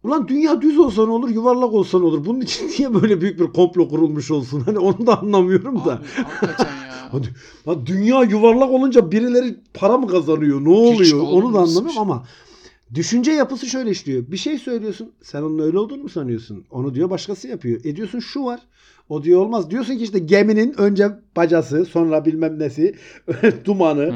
ulan 0.04 0.28
dünya 0.28 0.62
düz 0.62 0.80
olsa 0.80 1.06
ne 1.06 1.12
olur 1.12 1.30
yuvarlak 1.30 1.74
olsa 1.74 2.00
ne 2.00 2.06
olur? 2.06 2.26
Bunun 2.26 2.42
için 2.42 2.68
niye 2.78 2.94
böyle 2.94 3.22
büyük 3.22 3.40
bir 3.40 3.48
komplo 3.48 3.90
kurulmuş 3.90 4.32
olsun? 4.32 4.60
Hani 4.60 4.80
onu 4.80 5.08
da 5.08 5.20
anlamıyorum 5.22 5.76
da. 5.76 5.94
Abi, 5.94 6.24
hakikaten 6.24 6.66
ya. 6.66 7.86
Dünya 7.86 8.24
yuvarlak 8.24 8.72
olunca 8.72 9.12
birileri 9.12 9.56
para 9.74 9.98
mı 9.98 10.08
kazanıyor? 10.08 10.64
Ne 10.64 10.70
oluyor? 10.70 11.20
Onu 11.22 11.54
da 11.54 11.60
anlamıyorum 11.60 11.98
ama 11.98 12.26
düşünce 12.94 13.32
yapısı 13.32 13.66
şöyle 13.66 13.92
işliyor. 13.92 14.24
Bir 14.28 14.38
şey 14.38 14.58
söylüyorsun. 14.58 15.12
Sen 15.22 15.42
onun 15.42 15.60
öyle 15.60 15.80
olduğunu 15.80 16.04
mu 16.04 16.10
sanıyorsun? 16.10 16.66
Onu 16.72 16.96
diyor 16.96 17.10
başkası 17.10 17.48
yapıyor. 17.48 17.82
E 17.84 17.96
diyorsun 17.96 18.20
şu 18.20 18.46
var. 18.46 18.60
O 19.10 19.24
diyor 19.24 19.42
olmaz. 19.42 19.70
Diyorsun 19.70 19.98
ki 19.98 20.04
işte 20.04 20.20
geminin 20.20 20.74
önce 20.82 21.08
bacası, 21.36 21.86
sonra 21.86 22.26
bilmem 22.26 22.60
nesi, 22.60 22.96
dumanı, 23.66 24.16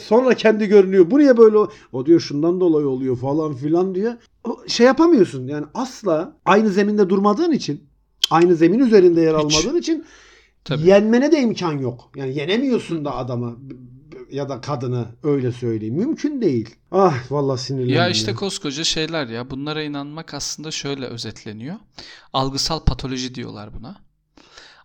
sonra 0.00 0.34
kendi 0.34 0.66
görünüyor. 0.66 1.10
Bu 1.10 1.18
niye 1.18 1.36
böyle? 1.36 1.56
o- 1.92 2.06
diyor 2.06 2.20
şundan 2.20 2.60
dolayı 2.60 2.86
oluyor 2.88 3.16
falan 3.16 3.54
filan 3.54 3.94
diyor. 3.94 4.12
O 4.44 4.56
Şey 4.66 4.86
yapamıyorsun. 4.86 5.46
Yani 5.48 5.66
asla 5.74 6.36
aynı 6.44 6.68
zeminde 6.70 7.08
durmadığın 7.08 7.52
için, 7.52 7.80
aynı 8.30 8.54
zemin 8.56 8.78
üzerinde 8.78 9.20
yer 9.20 9.34
Hiç. 9.34 9.56
almadığın 9.56 9.78
için 9.78 10.04
Tabii. 10.64 10.86
yenmene 10.86 11.32
de 11.32 11.40
imkan 11.40 11.72
yok. 11.78 12.10
Yani 12.16 12.38
yenemiyorsun 12.38 13.04
da 13.04 13.16
adamı 13.16 13.56
ya 14.32 14.48
da 14.48 14.60
kadını 14.60 15.06
öyle 15.22 15.52
söyleyeyim. 15.52 15.94
Mümkün 15.94 16.40
değil. 16.40 16.76
Ah 16.90 17.14
vallahi 17.30 17.60
sinirlendim. 17.60 17.94
Ya 17.94 18.08
işte 18.08 18.34
koskoca 18.34 18.84
şeyler 18.84 19.26
ya. 19.26 19.50
Bunlara 19.50 19.82
inanmak 19.82 20.34
aslında 20.34 20.70
şöyle 20.70 21.06
özetleniyor. 21.06 21.76
Algısal 22.32 22.84
patoloji 22.84 23.34
diyorlar 23.34 23.74
buna. 23.74 23.96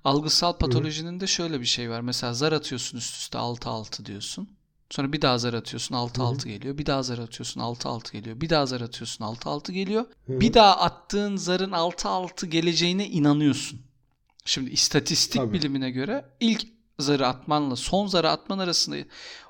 Algısal 0.04 0.58
patolojinin 0.58 1.20
de 1.20 1.28
şöyle 1.28 1.60
bir 1.62 1.66
şey 1.66 1.90
var. 1.90 2.02
Mesela 2.02 2.34
zar 2.34 2.52
atıyorsun 2.52 2.98
üst 2.98 3.16
üste 3.16 3.38
6-6 3.38 4.06
diyorsun. 4.06 4.50
Sonra 4.90 5.14
bir 5.14 5.22
daha 5.22 5.38
zar 5.38 5.54
atıyorsun 5.54 5.96
6-6 5.96 6.48
geliyor. 6.48 6.78
Bir 6.78 6.86
daha 6.86 7.04
zar 7.04 7.18
atıyorsun 7.18 7.62
6-6 7.62 8.12
geliyor. 8.12 8.42
Bir 8.42 8.50
daha 8.50 8.66
zar 8.66 8.82
atıyorsun 8.82 9.26
6-6 9.26 9.72
geliyor. 9.72 10.06
Hı. 10.26 10.40
Bir 10.40 10.54
daha 10.54 10.78
attığın 10.78 11.36
zarın 11.36 11.72
6-6 11.72 12.46
geleceğine 12.46 13.08
inanıyorsun. 13.08 13.82
Şimdi 14.46 14.70
istatistik 14.70 15.42
Tabii. 15.42 15.54
bilimine 15.54 15.92
göre 15.92 16.26
ilk 16.40 16.77
zarı 17.00 17.28
atmanla 17.28 17.76
son 17.76 18.08
zarı 18.08 18.30
atman 18.30 18.60
arasında 18.60 18.96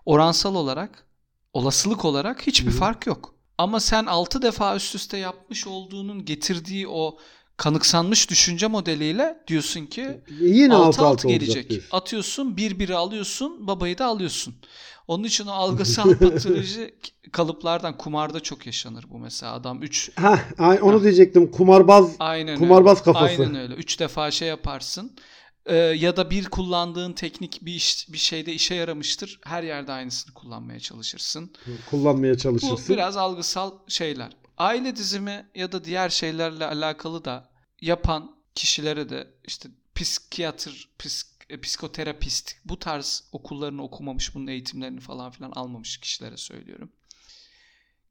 oransal 0.06 0.56
olarak 0.56 1.06
olasılık 1.54 2.06
olarak 2.06 2.48
hiçbir 2.48 2.72
Hı 2.72 2.72
fark 2.72 3.08
yok. 3.08 3.36
Ama 3.58 3.80
sen 3.80 4.06
6 4.06 4.42
defa 4.42 4.76
üst 4.76 4.96
üste 4.96 5.18
yapmış 5.18 5.68
olduğunun 5.68 6.26
getirdiği 6.26 6.88
o 6.88 7.18
kanıksanmış 7.58 8.30
düşünce 8.30 8.68
modeliyle 8.68 9.44
diyorsun 9.48 9.86
ki 9.86 10.22
Yine 10.28 10.76
altı 10.76 10.76
altı 10.76 11.06
alt 11.06 11.26
altı 11.26 11.28
olacak 11.30 11.58
gelecek. 11.58 11.70
diyorsun. 11.70 11.90
Atıyorsun 11.92 12.58
bir 12.58 12.80
biri 12.80 12.96
alıyorsun 12.96 13.68
babayı 13.68 13.98
da 13.98 14.06
alıyorsun. 14.06 14.56
Onun 15.08 15.24
için 15.24 15.48
o 15.48 15.52
algısal 15.52 16.20
patolojik 16.20 17.16
kalıplardan 17.32 17.98
kumarda 17.98 18.40
çok 18.40 18.66
yaşanır 18.66 19.06
bu 19.10 19.20
mesela. 19.20 19.54
Adam 19.54 19.84
3 19.84 20.12
Heh, 20.16 20.38
ay- 20.60 20.80
onu 20.82 21.04
diyecektim. 21.04 21.52
Kumarbaz 21.52 22.16
aynen 22.20 22.56
Kumarbaz 22.56 22.98
öyle. 22.98 23.04
kafası. 23.04 23.42
Aynen 23.44 23.56
öyle. 23.56 23.74
3 23.74 24.00
defa 24.00 24.32
şey 24.32 24.48
yaparsın. 24.48 25.16
Ee, 25.68 25.76
ya 25.76 26.18
da 26.18 26.30
bir 26.30 26.46
kullandığın 26.46 27.14
teknik 27.14 27.60
bir 27.62 27.74
iş, 27.74 28.14
bir 28.14 28.18
şeyde 28.18 28.54
işe 28.54 28.76
yaramıştır. 28.76 29.40
Her 29.44 29.64
yerde 29.64 29.92
aynısını 29.92 30.34
kullanmaya 30.34 30.80
çalışırsın. 30.80 31.54
kullanmaya 31.90 32.34
Bu 32.34 32.38
çalışırsın. 32.38 32.96
biraz 32.96 33.18
algısal 33.18 33.72
şeyler. 33.88 34.32
Aile 34.58 34.96
dizimi 34.96 35.50
ya 35.56 35.72
da 35.72 35.84
diğer 35.84 36.10
şeylerle 36.10 36.66
alakalı 36.66 37.26
da 37.26 37.50
yapan 37.82 38.36
kişilere 38.56 39.10
de 39.10 39.28
işte 39.48 39.70
psikiyatr, 39.96 40.90
psik, 41.00 41.28
e, 41.50 41.62
psikoterapist 41.62 42.56
bu 42.66 42.80
tarz 42.80 43.24
okullarını 43.32 43.84
okumamış, 43.84 44.36
bunun 44.36 44.48
eğitimlerini 44.48 45.00
falan 45.00 45.32
filan 45.32 45.52
almamış 45.52 45.98
kişilere 45.98 46.38
söylüyorum. 46.38 46.92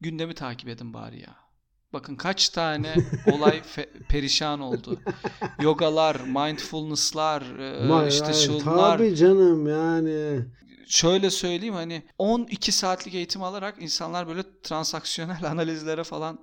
Gündemi 0.01 0.35
takip 0.35 0.69
edin 0.69 0.95
bari 0.95 1.21
ya. 1.21 1.46
Bakın 1.93 2.17
kaç 2.17 2.49
tane 2.49 2.95
olay 3.33 3.57
fe- 3.77 3.89
perişan 4.09 4.61
oldu. 4.61 5.01
Yogalar, 5.61 6.17
mindfulness'lar, 6.17 7.43
e, 7.43 7.89
Ma- 7.89 8.09
işte 8.09 8.33
şunlar, 8.33 8.99
Tabii 8.99 9.17
canım 9.17 9.69
yani. 9.69 10.45
şöyle 10.89 11.31
söyleyeyim 11.31 11.75
hani 11.75 12.03
12 12.19 12.73
saatlik 12.73 13.15
eğitim 13.15 13.43
alarak 13.43 13.75
insanlar 13.83 14.29
böyle 14.29 14.43
transaksiyonel 14.63 15.45
analizlere 15.51 16.05
falan 16.05 16.39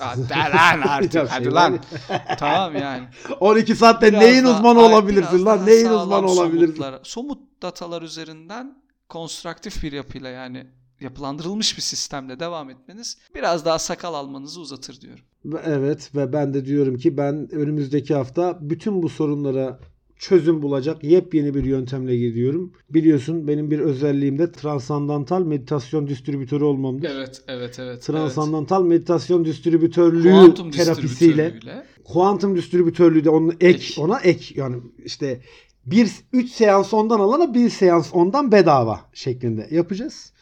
"Aa, 0.00 0.16
de 0.28 0.34
lan 0.34 0.80
artık 0.88 1.30
hadi 1.30 1.44
şey 1.44 1.52
lan. 1.54 1.78
tamam 2.38 2.76
yani. 2.76 3.08
12 3.40 3.74
saatte 3.76 4.08
Biraz 4.12 4.22
neyin 4.22 4.44
uzmanı 4.44 4.78
olabilirsin 4.80 5.44
lan? 5.44 5.66
Neyin 5.66 5.88
uzmanı 5.88 6.26
olabilirsin? 6.26 6.74
somutlara- 6.82 7.00
Somut 7.04 7.62
datalar 7.62 8.02
üzerinden 8.02 8.82
konstruktif 9.08 9.82
bir 9.82 9.92
yapıyla 9.92 10.28
yani 10.30 10.66
yapılandırılmış 11.00 11.76
bir 11.76 11.82
sistemle 11.82 12.40
devam 12.40 12.70
etmeniz 12.70 13.18
biraz 13.34 13.64
daha 13.64 13.78
sakal 13.78 14.14
almanızı 14.14 14.60
uzatır 14.60 15.00
diyorum. 15.00 15.24
Ve- 15.44 15.60
Evet 15.64 16.10
ve 16.16 16.32
ben 16.32 16.54
de 16.54 16.64
diyorum 16.64 16.96
ki 16.98 17.16
ben 17.16 17.54
önümüzdeki 17.54 18.14
hafta 18.14 18.58
bütün 18.60 19.02
bu 19.02 19.08
sorunlara 19.08 19.78
çözüm 20.18 20.62
bulacak 20.62 21.04
yepyeni 21.04 21.54
bir 21.54 21.64
yöntemle 21.64 22.16
gidiyorum. 22.16 22.72
Biliyorsun 22.90 23.48
benim 23.48 23.70
bir 23.70 23.78
özelliğim 23.78 24.38
de 24.38 24.52
transandantal 24.52 25.42
meditasyon 25.42 26.06
distribütörü 26.08 26.64
olmamdır. 26.64 27.10
Evet, 27.10 27.42
evet, 27.48 27.78
evet. 27.78 28.02
Transandantal 28.02 28.82
meditasyon 28.82 29.44
distribütörlüğü 29.44 30.30
Kuantum 30.30 30.70
terapisiyle 30.70 31.60
kuantum 32.04 32.56
distribütörlüğü 32.56 33.24
de 33.24 33.30
onun 33.30 33.50
ek, 33.50 33.68
Ek. 33.68 33.94
ona 34.00 34.18
ek 34.20 34.54
yani 34.60 34.76
işte 35.04 35.40
bir 35.86 36.10
3 36.32 36.50
seans 36.50 36.94
ondan 36.94 37.20
alana 37.20 37.54
bir 37.54 37.70
seans 37.70 38.10
ondan 38.12 38.52
bedava 38.52 39.00
şeklinde 39.14 39.68
yapacağız. 39.70 40.32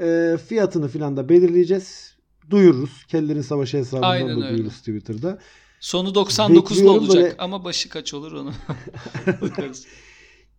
Ee, 0.00 0.36
fiyatını 0.48 0.88
filan 0.88 1.16
da 1.16 1.28
belirleyeceğiz. 1.28 2.16
Duyururuz. 2.50 3.04
Kellerin 3.08 3.42
Savaşı 3.42 3.76
hesabından 3.76 4.08
Aynen 4.10 4.28
da 4.40 4.46
öyle. 4.46 4.48
duyururuz 4.56 4.78
Twitter'da. 4.78 5.38
Sonu 5.80 6.08
99'da 6.08 6.54
Bekliyorum 6.54 6.98
olacak 6.98 7.14
böyle- 7.22 7.34
ama 7.38 7.64
başı 7.64 7.88
kaç 7.88 8.14
olur 8.14 8.32
onu 8.32 8.52
bakarız. 9.42 9.86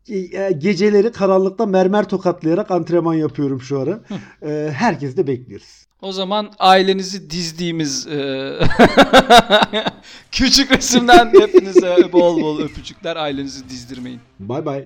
E, 0.09 0.51
Geceleri 0.57 1.11
karanlıkta 1.11 1.65
mermer 1.65 2.09
tokatlayarak 2.09 2.71
antrenman 2.71 3.13
yapıyorum 3.13 3.61
şu 3.61 3.79
ara. 3.79 4.03
Ee, 4.45 4.69
herkes 4.73 5.17
de 5.17 5.27
bekliyoruz. 5.27 5.85
O 6.01 6.11
zaman 6.11 6.51
ailenizi 6.59 7.29
dizdiğimiz 7.29 8.07
e, 8.07 8.53
küçük 10.31 10.71
resimden 10.71 11.33
hepinize 11.39 12.09
bol 12.13 12.41
bol 12.41 12.59
öpücükler. 12.59 13.15
Ailenizi 13.15 13.69
dizdirmeyin. 13.69 14.19
Bay 14.39 14.65
bay. 14.65 14.85